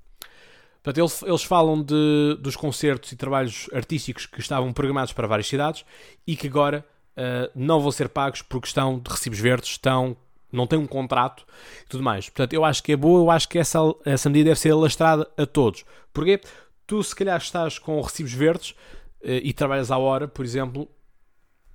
Portanto, 0.83 0.97
eles, 0.99 1.23
eles 1.23 1.43
falam 1.43 1.81
de, 1.81 2.37
dos 2.41 2.57
concertos 2.57 3.11
e 3.13 3.15
trabalhos 3.15 3.69
artísticos 3.73 4.25
que 4.25 4.41
estavam 4.41 4.73
programados 4.73 5.13
para 5.13 5.27
várias 5.27 5.47
cidades 5.47 5.85
e 6.25 6.35
que 6.35 6.47
agora 6.47 6.85
uh, 7.13 7.49
não 7.55 7.79
vão 7.79 7.91
ser 7.91 8.09
pagos 8.09 8.41
porque 8.41 8.67
estão 8.67 8.99
de 8.99 9.09
recibos 9.09 9.39
verdes, 9.39 9.71
estão, 9.71 10.15
não 10.51 10.67
têm 10.67 10.77
um 10.77 10.87
contrato 10.87 11.45
e 11.85 11.89
tudo 11.89 12.03
mais. 12.03 12.29
Portanto, 12.29 12.51
eu 12.51 12.65
acho 12.65 12.83
que 12.83 12.91
é 12.91 12.97
boa, 12.97 13.21
eu 13.21 13.31
acho 13.31 13.47
que 13.47 13.57
essa, 13.57 13.79
essa 14.03 14.29
medida 14.29 14.49
deve 14.49 14.59
ser 14.59 14.71
alastrada 14.71 15.25
a 15.37 15.45
todos. 15.45 15.85
Porquê? 16.13 16.41
Tu, 16.85 17.01
se 17.01 17.15
calhar, 17.15 17.37
estás 17.37 17.79
com 17.79 17.99
recibos 18.01 18.33
verdes 18.33 18.75
e 19.23 19.51
trabalhas 19.53 19.91
à 19.91 19.97
hora, 19.97 20.27
por 20.27 20.45
exemplo, 20.45 20.87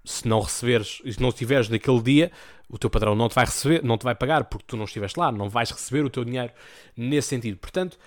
se 0.05 0.27
não 0.27 0.41
receberes, 0.41 1.01
se 1.05 1.21
não 1.21 1.29
estiveres 1.29 1.69
naquele 1.69 2.01
dia, 2.03 2.33
o 2.69 2.79
teu 2.79 2.91
patrão 2.91 3.15
não 3.15 3.29
te 3.29 3.35
vai 3.35 3.45
receber, 3.45 3.83
não 3.85 3.97
te 3.97 4.05
vai 4.05 4.15
pagar 4.15 4.45
porque 4.45 4.65
tu 4.67 4.77
não 4.77 4.85
estiveste 4.85 5.19
lá, 5.19 5.31
não 5.31 5.49
vais 5.49 5.71
receber 5.71 6.05
o 6.05 6.11
teu 6.11 6.25
dinheiro 6.25 6.53
nesse 6.97 7.29
sentido. 7.29 7.59
Portanto, 7.59 7.99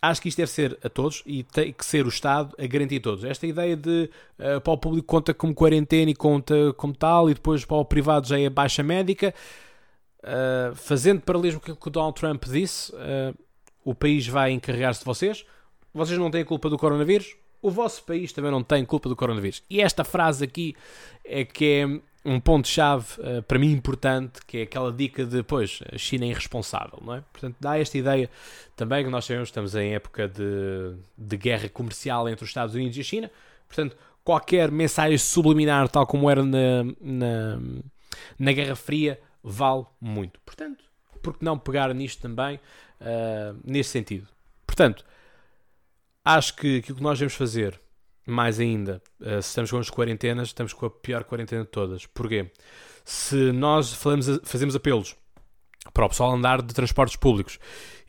acho 0.00 0.20
que 0.20 0.28
isto 0.28 0.38
deve 0.38 0.50
ser 0.50 0.78
a 0.82 0.88
todos 0.88 1.22
e 1.24 1.42
tem 1.44 1.72
que 1.72 1.86
ser 1.86 2.04
o 2.04 2.08
Estado 2.08 2.54
a 2.58 2.66
garantir 2.66 2.98
a 2.98 3.00
todos. 3.00 3.24
Esta 3.24 3.46
ideia 3.46 3.76
de 3.76 4.10
uh, 4.38 4.60
para 4.60 4.72
o 4.72 4.78
público 4.78 5.06
conta 5.06 5.32
como 5.32 5.54
quarentena 5.54 6.10
e 6.10 6.14
conta 6.14 6.72
como 6.76 6.94
tal, 6.94 7.30
e 7.30 7.34
depois 7.34 7.64
para 7.64 7.76
o 7.76 7.84
privado 7.84 8.26
já 8.26 8.38
é 8.38 8.50
baixa 8.50 8.82
médica, 8.82 9.34
uh, 10.22 10.74
fazendo 10.74 11.20
paralelismo 11.22 11.60
com 11.60 11.72
o 11.72 11.76
que 11.76 11.88
o 11.88 11.90
Donald 11.90 12.14
Trump 12.14 12.44
disse, 12.44 12.92
uh, 12.92 13.34
o 13.84 13.94
país 13.94 14.26
vai 14.26 14.52
encarregar-se 14.52 15.00
de 15.00 15.06
vocês, 15.06 15.46
vocês 15.94 16.18
não 16.18 16.30
têm 16.30 16.42
a 16.42 16.44
culpa 16.44 16.68
do 16.68 16.76
coronavírus, 16.76 17.36
o 17.62 17.70
vosso 17.70 18.02
país 18.02 18.32
também 18.32 18.50
não 18.50 18.62
tem 18.62 18.84
culpa 18.84 19.08
do 19.08 19.14
coronavírus. 19.14 19.62
E 19.70 19.80
esta 19.80 20.02
frase 20.02 20.44
aqui 20.44 20.76
é 21.24 21.44
que 21.44 21.64
é 21.64 22.28
um 22.28 22.38
ponto-chave 22.38 23.06
uh, 23.20 23.42
para 23.42 23.58
mim 23.58 23.72
importante, 23.72 24.40
que 24.46 24.58
é 24.58 24.62
aquela 24.62 24.92
dica 24.92 25.24
de, 25.24 25.42
pois, 25.42 25.80
a 25.92 25.96
China 25.96 26.24
é 26.24 26.28
irresponsável, 26.28 27.00
não 27.04 27.14
é? 27.14 27.22
Portanto, 27.32 27.56
dá 27.60 27.78
esta 27.78 27.96
ideia 27.96 28.28
também 28.76 29.04
que 29.04 29.10
nós 29.10 29.24
sabemos 29.24 29.48
que 29.48 29.52
estamos 29.52 29.74
em 29.74 29.94
época 29.94 30.28
de, 30.28 30.94
de 31.16 31.36
guerra 31.36 31.68
comercial 31.68 32.28
entre 32.28 32.44
os 32.44 32.50
Estados 32.50 32.74
Unidos 32.74 32.96
e 32.96 33.00
a 33.00 33.04
China, 33.04 33.30
portanto, 33.66 33.96
qualquer 34.24 34.70
mensagem 34.70 35.18
subliminar, 35.18 35.88
tal 35.88 36.06
como 36.06 36.30
era 36.30 36.44
na, 36.44 36.84
na, 37.00 37.58
na 38.38 38.52
Guerra 38.52 38.76
Fria, 38.76 39.20
vale 39.42 39.84
muito. 40.00 40.38
Portanto, 40.46 40.84
por 41.20 41.36
que 41.36 41.44
não 41.44 41.58
pegar 41.58 41.92
nisto 41.92 42.22
também, 42.22 42.56
uh, 43.00 43.58
nesse 43.64 43.90
sentido? 43.90 44.28
Portanto, 44.64 45.04
acho 46.24 46.56
que 46.56 46.78
aquilo 46.78 46.96
que 46.96 47.02
nós 47.02 47.18
devemos 47.18 47.34
fazer 47.34 47.80
mais 48.26 48.60
ainda, 48.60 49.02
uh, 49.20 49.42
se 49.42 49.48
estamos 49.48 49.70
com 49.70 49.78
as 49.78 49.90
quarentenas, 49.90 50.48
estamos 50.48 50.72
com 50.72 50.86
a 50.86 50.90
pior 50.90 51.24
quarentena 51.24 51.62
de 51.62 51.70
todas. 51.70 52.06
Porquê? 52.06 52.50
Se 53.04 53.52
nós 53.52 53.92
falamos, 53.92 54.26
fazemos 54.44 54.76
apelos 54.76 55.16
para 55.92 56.06
o 56.06 56.08
pessoal 56.08 56.32
andar 56.32 56.62
de 56.62 56.72
transportes 56.72 57.16
públicos 57.16 57.58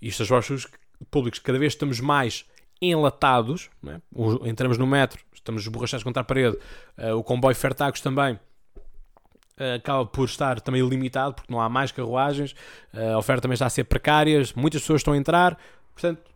e 0.01 0.09
os 0.09 0.15
transportes 0.15 0.67
públicos 1.09 1.39
cada 1.39 1.57
vez 1.57 1.73
estamos 1.73 1.99
mais 1.99 2.45
enlatados, 2.79 3.69
é? 3.87 3.99
entramos 4.47 4.77
no 4.77 4.85
metro, 4.85 5.19
estamos 5.33 5.67
borrachados 5.67 6.03
contra 6.03 6.21
a 6.21 6.25
parede, 6.25 6.57
uh, 6.97 7.15
o 7.15 7.23
comboio 7.23 7.55
Fertagos 7.55 8.01
também 8.01 8.35
uh, 8.35 9.75
acaba 9.77 10.05
por 10.05 10.25
estar 10.25 10.61
também 10.61 10.87
limitado 10.87 11.33
porque 11.33 11.51
não 11.51 11.59
há 11.59 11.67
mais 11.67 11.91
carruagens, 11.91 12.53
a 12.93 13.17
oferta 13.17 13.41
também 13.41 13.55
está 13.55 13.65
a 13.65 13.69
ser 13.69 13.85
precária, 13.85 14.43
muitas 14.55 14.81
pessoas 14.81 14.99
estão 14.99 15.13
a 15.13 15.17
entrar, 15.17 15.57
portanto 15.93 16.32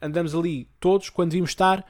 andamos 0.00 0.34
ali 0.34 0.70
todos 0.78 1.10
quando 1.10 1.30
devíamos 1.30 1.50
estar 1.50 1.84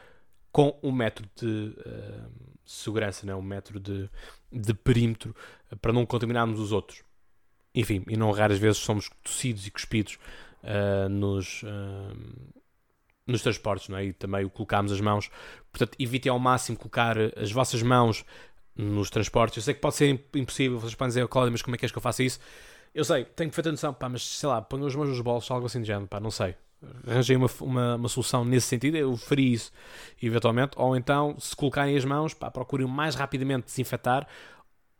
com 0.50 0.78
um 0.82 0.90
metro 0.90 1.28
de 1.36 1.46
uh, 1.46 2.30
segurança, 2.64 3.26
não 3.26 3.34
é? 3.34 3.36
um 3.36 3.42
metro 3.42 3.78
de, 3.78 4.08
de 4.50 4.74
perímetro 4.74 5.34
uh, 5.70 5.76
para 5.76 5.92
não 5.92 6.06
contaminarmos 6.06 6.58
os 6.58 6.72
outros. 6.72 7.02
Enfim, 7.74 8.02
e 8.08 8.16
não 8.16 8.30
raras 8.32 8.58
vezes 8.58 8.78
somos 8.78 9.10
tossidos 9.22 9.66
e 9.66 9.70
cuspidos 9.70 10.18
uh, 10.64 11.08
nos, 11.08 11.62
nos 13.26 13.42
transportes, 13.42 13.88
não 13.88 13.98
é? 13.98 14.06
E 14.06 14.12
também 14.12 14.44
o 14.44 14.52
as 14.92 15.00
mãos. 15.00 15.30
Portanto, 15.70 15.94
evitem 15.98 16.30
ao 16.30 16.38
máximo 16.38 16.78
colocar 16.78 17.16
as 17.36 17.52
vossas 17.52 17.82
mãos 17.82 18.24
nos 18.74 19.10
transportes. 19.10 19.58
Eu 19.58 19.62
sei 19.62 19.74
que 19.74 19.80
pode 19.80 19.96
ser 19.96 20.20
impossível, 20.34 20.80
vocês 20.80 20.94
podem 20.94 21.10
dizer, 21.10 21.28
Cláudio, 21.28 21.52
mas 21.52 21.62
como 21.62 21.74
é 21.76 21.78
que 21.78 21.84
és 21.84 21.92
que 21.92 21.98
eu 21.98 22.02
faço 22.02 22.22
isso? 22.22 22.40
Eu 22.94 23.04
sei, 23.04 23.24
tenho 23.24 23.50
ter 23.50 23.60
atenção, 23.60 23.92
pá, 23.92 24.08
mas 24.08 24.26
sei 24.26 24.48
lá, 24.48 24.62
ponho 24.62 24.86
as 24.86 24.94
mãos 24.94 25.08
nos 25.08 25.20
bolsos, 25.20 25.50
algo 25.50 25.66
assim 25.66 25.82
de 25.82 25.86
género, 25.86 26.08
pá, 26.08 26.18
não 26.18 26.30
sei 26.30 26.56
arranjei 27.06 27.36
uma, 27.36 27.48
uma, 27.60 27.96
uma, 27.96 28.08
solução 28.08 28.44
nesse 28.44 28.68
sentido, 28.68 28.96
eu 28.96 29.16
faria 29.16 29.54
isso 29.54 29.72
eventualmente, 30.22 30.72
ou 30.76 30.96
então, 30.96 31.36
se 31.38 31.54
colocarem 31.54 31.96
as 31.96 32.04
mãos, 32.04 32.34
pá, 32.34 32.50
procurem 32.50 32.86
mais 32.86 33.14
rapidamente 33.14 33.66
desinfetar 33.66 34.26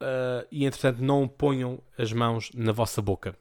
uh, 0.02 0.46
e 0.50 0.64
entretanto 0.64 1.02
não 1.02 1.28
ponham 1.28 1.80
as 1.96 2.12
mãos 2.12 2.50
na 2.54 2.72
vossa 2.72 3.00
boca, 3.00 3.36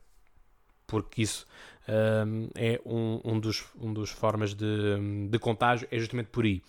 porque 0.86 1.22
isso 1.24 1.46
uh, 1.88 2.52
é 2.56 2.80
um, 2.86 3.22
um, 3.24 3.40
dos, 3.40 3.66
um 3.80 3.92
dos 3.94 4.12
formas 4.12 4.54
de, 4.54 5.28
de 5.30 5.40
contágio, 5.40 5.88
é 5.92 5.98
justamente 5.98 6.28
por 6.28 6.46
aí. 6.46 6.62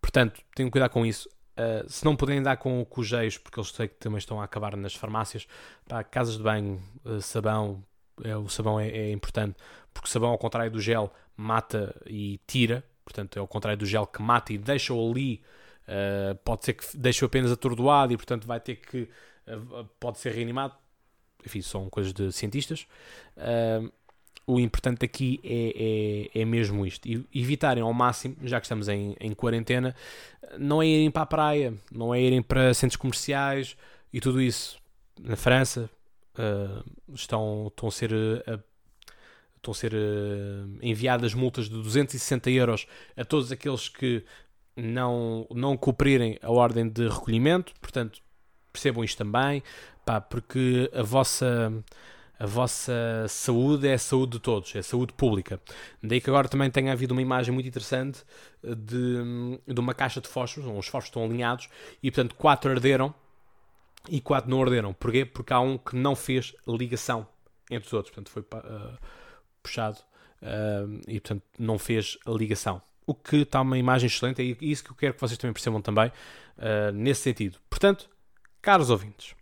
Portanto, 0.00 0.40
tenham 0.54 0.70
cuidado 0.70 0.90
com 0.90 1.06
isso. 1.06 1.28
Uh, 1.52 1.88
se 1.88 2.04
não 2.04 2.16
puderem 2.16 2.42
dar 2.42 2.56
com 2.56 2.82
cujeios, 2.86 3.36
porque 3.36 3.60
eles 3.60 3.70
sei 3.70 3.86
que 3.86 3.94
também 3.96 4.18
estão 4.18 4.40
a 4.40 4.44
acabar 4.44 4.74
nas 4.76 4.94
farmácias, 4.94 5.46
pá, 5.86 6.02
casas 6.02 6.38
de 6.38 6.42
banho, 6.42 6.82
sabão, 7.20 7.84
é, 8.24 8.36
o 8.36 8.48
sabão 8.48 8.78
é, 8.78 8.88
é 8.88 9.12
importante 9.12 9.56
porque 9.92 10.08
o 10.08 10.10
sabão, 10.10 10.30
ao 10.30 10.38
contrário 10.38 10.70
do 10.70 10.80
gel, 10.80 11.12
mata 11.36 11.94
e 12.06 12.40
tira, 12.46 12.84
portanto, 13.04 13.36
é 13.36 13.40
ao 13.40 13.46
contrário 13.46 13.78
do 13.78 13.86
gel 13.86 14.06
que 14.06 14.22
mata 14.22 14.52
e 14.52 14.58
deixa-o 14.58 15.10
ali, 15.10 15.42
uh, 15.88 16.34
pode 16.44 16.64
ser 16.64 16.74
que 16.74 16.96
deixe-o 16.96 17.26
apenas 17.26 17.50
atordoado 17.52 18.12
e, 18.12 18.16
portanto, 18.16 18.46
vai 18.46 18.60
ter 18.60 18.76
que, 18.76 19.08
uh, 19.48 19.84
pode 20.00 20.18
ser 20.18 20.32
reanimado. 20.32 20.74
Enfim, 21.44 21.60
são 21.60 21.90
coisas 21.90 22.12
de 22.12 22.30
cientistas. 22.32 22.86
Uh, 23.36 23.92
o 24.46 24.58
importante 24.58 25.04
aqui 25.04 25.40
é, 25.44 26.30
é, 26.34 26.42
é, 26.42 26.44
mesmo 26.44 26.84
isto. 26.86 27.06
E 27.06 27.26
evitarem 27.34 27.82
ao 27.82 27.92
máximo, 27.92 28.36
já 28.42 28.60
que 28.60 28.66
estamos 28.66 28.88
em, 28.88 29.16
em 29.20 29.32
quarentena, 29.34 29.94
não 30.58 30.82
é 30.82 30.86
irem 30.86 31.10
para 31.10 31.22
a 31.22 31.26
praia, 31.26 31.74
não 31.92 32.14
é 32.14 32.20
irem 32.20 32.42
para 32.42 32.74
centros 32.74 32.96
comerciais 32.96 33.76
e 34.12 34.20
tudo 34.20 34.40
isso. 34.40 34.80
Na 35.20 35.36
França 35.36 35.88
uh, 36.38 37.14
estão, 37.14 37.68
estão 37.68 37.88
a 37.88 37.92
ser 37.92 38.12
uh, 38.12 38.62
estão 39.56 39.70
a 39.70 39.74
ser 39.74 39.94
uh, 39.94 40.78
enviadas 40.82 41.34
multas 41.34 41.68
de 41.68 41.76
260 41.76 42.50
euros 42.50 42.86
a 43.16 43.24
todos 43.24 43.52
aqueles 43.52 43.88
que 43.88 44.24
não, 44.76 45.46
não 45.50 45.76
cumprirem 45.76 46.38
a 46.42 46.50
ordem 46.50 46.88
de 46.88 47.08
recolhimento, 47.08 47.72
portanto, 47.80 48.20
percebam 48.72 49.04
isto 49.04 49.18
também, 49.18 49.62
pá, 50.04 50.20
porque 50.20 50.90
a 50.94 51.02
vossa, 51.02 51.72
a 52.38 52.46
vossa 52.46 53.26
saúde 53.28 53.86
é 53.86 53.94
a 53.94 53.98
saúde 53.98 54.32
de 54.32 54.40
todos, 54.40 54.74
é 54.74 54.78
a 54.78 54.82
saúde 54.82 55.12
pública. 55.12 55.60
Daí 56.02 56.20
que 56.20 56.30
agora 56.30 56.48
também 56.48 56.70
tenha 56.70 56.92
havido 56.92 57.12
uma 57.12 57.22
imagem 57.22 57.52
muito 57.52 57.68
interessante 57.68 58.24
de, 58.64 59.62
de 59.72 59.80
uma 59.80 59.94
caixa 59.94 60.20
de 60.20 60.28
fósforos, 60.28 60.68
os 60.70 60.86
fósforos 60.86 61.06
estão 61.06 61.24
alinhados, 61.24 61.68
e 62.02 62.10
portanto 62.10 62.34
quatro 62.34 62.70
arderam 62.70 63.14
e 64.08 64.20
quatro 64.20 64.50
não 64.50 64.62
arderam. 64.62 64.92
Porquê? 64.92 65.24
Porque 65.24 65.52
há 65.52 65.60
um 65.60 65.78
que 65.78 65.96
não 65.96 66.14
fez 66.16 66.54
ligação 66.66 67.26
entre 67.70 67.86
os 67.86 67.92
outros, 67.92 68.14
portanto 68.14 68.30
foi... 68.30 68.42
Uh, 68.42 68.98
puxado 69.62 69.98
uh, 70.42 71.00
e, 71.06 71.20
portanto, 71.20 71.44
não 71.56 71.78
fez 71.78 72.18
ligação. 72.26 72.82
O 73.06 73.14
que 73.14 73.36
está 73.36 73.60
uma 73.60 73.78
imagem 73.78 74.08
excelente, 74.08 74.42
é 74.42 74.64
isso 74.64 74.82
que 74.84 74.90
eu 74.90 74.96
quero 74.96 75.14
que 75.14 75.20
vocês 75.20 75.38
também 75.38 75.52
percebam 75.52 75.80
também, 75.80 76.08
uh, 76.08 76.92
nesse 76.92 77.22
sentido. 77.22 77.58
Portanto, 77.70 78.10
caros 78.60 78.90
ouvintes, 78.90 79.36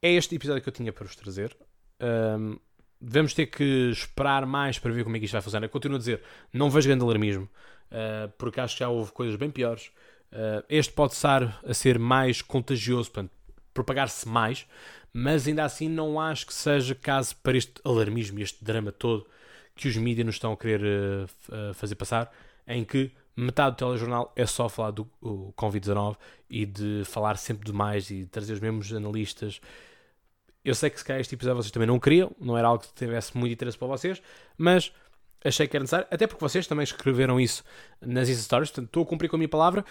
é 0.00 0.10
este 0.10 0.34
episódio 0.34 0.62
que 0.62 0.68
eu 0.68 0.72
tinha 0.72 0.92
para 0.92 1.04
vos 1.04 1.14
trazer. 1.14 1.56
Um, 2.00 2.58
devemos 3.00 3.34
ter 3.34 3.46
que 3.46 3.90
esperar 3.90 4.46
mais 4.46 4.78
para 4.78 4.90
ver 4.90 5.04
como 5.04 5.16
é 5.16 5.18
que 5.18 5.26
isto 5.26 5.34
vai 5.34 5.42
funcionar. 5.42 5.66
Eu 5.66 5.70
continuo 5.70 5.96
a 5.96 5.98
dizer, 5.98 6.22
não 6.50 6.70
vejo 6.70 6.88
grande 6.88 7.04
alarmismo, 7.04 7.48
porque 8.38 8.58
acho 8.58 8.74
que 8.74 8.80
já 8.80 8.88
houve 8.88 9.12
coisas 9.12 9.36
bem 9.36 9.50
piores. 9.50 9.90
Uh, 10.32 10.64
este 10.68 10.92
pode 10.92 11.12
estar 11.12 11.60
a 11.62 11.74
ser 11.74 11.98
mais 11.98 12.40
contagioso, 12.40 13.10
portanto, 13.10 13.30
propagar-se 13.74 14.26
mais, 14.26 14.66
mas 15.12 15.46
ainda 15.46 15.64
assim 15.64 15.88
não 15.88 16.18
acho 16.18 16.46
que 16.46 16.54
seja 16.54 16.94
caso 16.94 17.36
para 17.36 17.56
este 17.56 17.74
alarmismo 17.84 18.38
e 18.38 18.42
este 18.42 18.64
drama 18.64 18.90
todo 18.90 19.26
que 19.74 19.88
os 19.88 19.96
mídias 19.96 20.24
nos 20.24 20.34
estão 20.36 20.52
a 20.52 20.56
querer 20.56 20.80
uh, 20.84 21.74
fazer 21.74 21.94
passar, 21.94 22.32
em 22.66 22.84
que 22.84 23.10
metade 23.36 23.76
do 23.76 23.78
telejornal 23.78 24.32
é 24.36 24.46
só 24.46 24.68
falar 24.68 24.90
do 24.90 25.06
Covid-19 25.56 26.16
e 26.48 26.66
de 26.66 27.02
falar 27.04 27.36
sempre 27.36 27.64
demais 27.64 28.10
e 28.10 28.26
trazer 28.26 28.54
os 28.54 28.60
mesmos 28.60 28.92
analistas. 28.92 29.60
Eu 30.64 30.74
sei 30.74 30.90
que 30.90 30.98
se 30.98 31.04
calhar 31.04 31.20
este 31.20 31.34
episódio 31.34 31.62
vocês 31.62 31.72
também 31.72 31.88
não 31.88 31.98
queriam, 31.98 32.30
não 32.38 32.56
era 32.56 32.68
algo 32.68 32.82
que 32.82 32.92
tivesse 32.94 33.36
muito 33.36 33.52
interesse 33.52 33.76
para 33.76 33.88
vocês, 33.88 34.22
mas 34.56 34.92
achei 35.44 35.66
que 35.66 35.76
era 35.76 35.82
necessário, 35.82 36.06
até 36.10 36.26
porque 36.26 36.44
vocês 36.44 36.66
também 36.66 36.84
escreveram 36.84 37.40
isso 37.40 37.64
nas 38.00 38.28
Insta 38.28 38.42
Stories, 38.42 38.70
portanto 38.70 38.86
estou 38.86 39.02
a 39.02 39.06
cumprir 39.06 39.28
com 39.28 39.36
a 39.36 39.38
minha 39.38 39.48
palavra, 39.48 39.84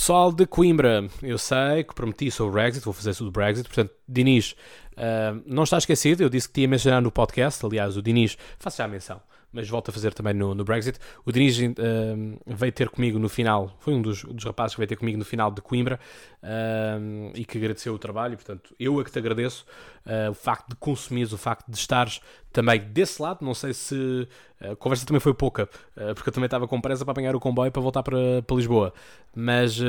Pessoal 0.00 0.32
de 0.32 0.46
Coimbra, 0.46 1.06
eu 1.22 1.36
sei 1.36 1.84
que 1.84 1.94
prometi 1.94 2.30
sobre 2.30 2.52
o 2.52 2.54
Brexit, 2.54 2.82
vou 2.82 2.94
fazer 2.94 3.12
sobre 3.12 3.28
o 3.28 3.32
Brexit, 3.32 3.68
portanto, 3.68 3.92
Dinis, 4.08 4.56
uh, 4.92 5.42
não 5.44 5.64
está 5.64 5.76
esquecido, 5.76 6.22
eu 6.22 6.30
disse 6.30 6.48
que 6.48 6.54
tinha 6.54 6.66
mencionado 6.66 7.02
no 7.02 7.12
podcast, 7.12 7.66
aliás, 7.66 7.98
o 7.98 8.02
Dinis, 8.02 8.38
faço 8.58 8.78
já 8.78 8.86
a 8.86 8.88
menção, 8.88 9.20
mas 9.52 9.68
volto 9.68 9.90
a 9.90 9.92
fazer 9.92 10.14
também 10.14 10.32
no, 10.32 10.54
no 10.54 10.64
Brexit. 10.64 10.98
O 11.22 11.30
Dinis 11.30 11.58
uh, 11.58 12.40
veio 12.46 12.72
ter 12.72 12.88
comigo 12.88 13.18
no 13.18 13.28
final, 13.28 13.76
foi 13.78 13.92
um 13.92 14.00
dos, 14.00 14.24
dos, 14.24 14.42
rapazes 14.42 14.74
que 14.74 14.80
veio 14.80 14.88
ter 14.88 14.96
comigo 14.96 15.18
no 15.18 15.24
final 15.24 15.50
de 15.50 15.60
Coimbra 15.60 16.00
uh, 16.42 17.32
e 17.34 17.44
que 17.44 17.58
agradeceu 17.58 17.92
o 17.92 17.98
trabalho, 17.98 18.36
portanto, 18.36 18.74
eu 18.80 18.98
é 19.02 19.04
que 19.04 19.12
te 19.12 19.18
agradeço 19.18 19.66
uh, 20.06 20.30
o 20.30 20.34
facto 20.34 20.70
de 20.70 20.76
consumires, 20.76 21.30
o 21.34 21.38
facto 21.38 21.70
de 21.70 21.76
estares 21.76 22.22
também 22.52 22.80
desse 22.80 23.20
lado. 23.20 23.44
Não 23.44 23.54
sei 23.54 23.72
se 23.72 24.28
a 24.60 24.76
conversa 24.76 25.06
também 25.06 25.20
foi 25.20 25.34
pouca, 25.34 25.68
porque 26.14 26.28
eu 26.28 26.32
também 26.32 26.46
estava 26.46 26.68
com 26.68 26.80
pressa 26.80 27.04
para 27.04 27.12
apanhar 27.12 27.34
o 27.34 27.40
comboio 27.40 27.72
para 27.72 27.80
voltar 27.80 28.02
para, 28.02 28.42
para 28.46 28.56
Lisboa, 28.56 28.92
mas 29.34 29.80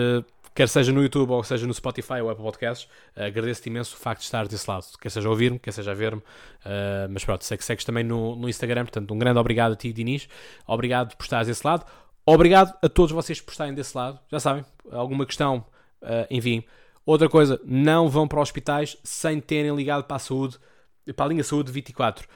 quer 0.54 0.68
seja 0.68 0.92
no 0.92 1.02
YouTube 1.02 1.32
ou 1.32 1.44
seja 1.44 1.66
no 1.68 1.74
Spotify 1.74 2.22
ou 2.22 2.30
Apple 2.30 2.44
Podcasts, 2.44 2.88
agradeço-te 3.16 3.70
imenso 3.70 3.96
o 3.96 4.00
facto 4.00 4.20
de 4.20 4.26
estar 4.26 4.48
desse 4.48 4.70
lado, 4.70 4.86
quer 5.00 5.10
seja 5.10 5.28
a 5.28 5.32
ouvir-me, 5.32 5.60
quer 5.60 5.72
seja 5.72 5.92
a 5.92 5.94
ver-me, 5.94 6.22
mas 7.10 7.26
pronto, 7.26 7.44
sei 7.44 7.58
que 7.58 7.66
segues 7.66 7.84
também 7.84 8.04
no, 8.04 8.36
no 8.36 8.48
Instagram, 8.48 8.84
portanto, 8.84 9.14
um 9.14 9.20
grande 9.20 9.40
obrigado 9.40 9.74
a 9.74 9.76
ti, 9.76 9.92
Dinis, 9.92 10.28
obrigado 10.66 11.16
por 11.16 11.24
estares 11.24 11.48
desse 11.48 11.66
lado, 11.66 11.86
obrigado 12.26 12.74
a 12.82 12.88
todos 12.88 13.12
vocês 13.12 13.42
por 13.42 13.52
estarem 13.52 13.74
desse 13.74 13.96
lado, 13.96 14.20
já 14.30 14.40
sabem, 14.40 14.64
alguma 14.92 15.26
questão, 15.26 15.66
uh, 16.02 16.28
enviem, 16.30 16.66
Outra 17.06 17.28
coisa, 17.28 17.60
não 17.66 18.08
vão 18.08 18.28
para 18.28 18.40
hospitais 18.40 18.96
sem 19.04 19.40
terem 19.40 19.76
ligado 19.76 20.04
para 20.04 20.18
a 20.18 20.20
saúde, 20.20 20.58
para 21.16 21.26
a 21.26 21.30
linha 21.30 21.44
saúde 21.44 21.72
24. 21.72 22.28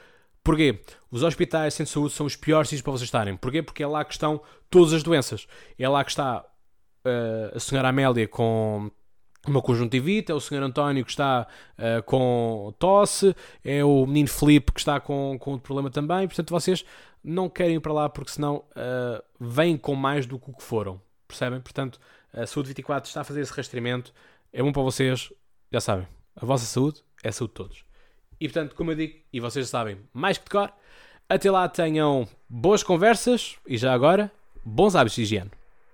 Porquê? 0.46 0.78
Os 1.10 1.24
hospitais 1.24 1.74
sem 1.74 1.84
saúde 1.84 2.14
são 2.14 2.24
os 2.24 2.36
piores 2.36 2.68
sítios 2.68 2.82
para 2.82 2.92
vocês 2.92 3.08
estarem. 3.08 3.36
Porquê? 3.36 3.64
Porque 3.64 3.82
é 3.82 3.86
lá 3.86 4.04
que 4.04 4.12
estão 4.12 4.40
todas 4.70 4.92
as 4.92 5.02
doenças. 5.02 5.48
É 5.76 5.88
lá 5.88 6.04
que 6.04 6.12
está 6.12 6.44
uh, 7.04 7.56
a 7.56 7.58
senhora 7.58 7.88
Amélia 7.88 8.28
com 8.28 8.88
uma 9.44 9.60
conjuntivite, 9.60 10.30
é 10.30 10.34
o 10.36 10.38
senhor 10.38 10.62
António 10.62 11.04
que 11.04 11.10
está 11.10 11.48
uh, 11.76 12.00
com 12.04 12.72
tosse, 12.78 13.34
é 13.64 13.84
o 13.84 14.06
menino 14.06 14.28
Felipe 14.28 14.70
que 14.70 14.78
está 14.78 15.00
com, 15.00 15.36
com 15.36 15.50
outro 15.50 15.64
problema 15.64 15.90
também. 15.90 16.28
Portanto, 16.28 16.50
vocês 16.50 16.84
não 17.24 17.48
querem 17.48 17.74
ir 17.74 17.80
para 17.80 17.92
lá 17.92 18.08
porque 18.08 18.30
senão 18.30 18.58
uh, 18.58 19.20
vêm 19.40 19.76
com 19.76 19.96
mais 19.96 20.26
do 20.26 20.38
que 20.38 20.48
o 20.48 20.54
que 20.54 20.62
foram. 20.62 21.00
Percebem? 21.26 21.60
Portanto, 21.60 21.98
a 22.32 22.46
Saúde 22.46 22.68
24 22.68 23.08
está 23.08 23.22
a 23.22 23.24
fazer 23.24 23.40
esse 23.40 23.52
rastreamento. 23.52 24.14
É 24.52 24.62
bom 24.62 24.70
para 24.70 24.82
vocês, 24.82 25.32
já 25.72 25.80
sabem. 25.80 26.06
A 26.36 26.46
vossa 26.46 26.66
saúde 26.66 27.02
é 27.24 27.30
a 27.30 27.32
saúde 27.32 27.50
de 27.50 27.56
todos. 27.56 27.85
E 28.40 28.48
portanto, 28.48 28.74
como 28.74 28.92
eu 28.92 28.96
digo, 28.96 29.14
e 29.32 29.40
vocês 29.40 29.68
sabem 29.68 29.98
mais 30.12 30.38
que 30.38 30.44
de 30.44 30.50
cor, 30.50 30.72
até 31.28 31.50
lá 31.50 31.68
tenham 31.68 32.28
boas 32.48 32.82
conversas 32.82 33.56
e 33.66 33.76
já 33.76 33.92
agora, 33.92 34.30
bons 34.64 34.94
hábitos 34.94 35.16
de 35.16 35.22
higiene. 35.22 35.50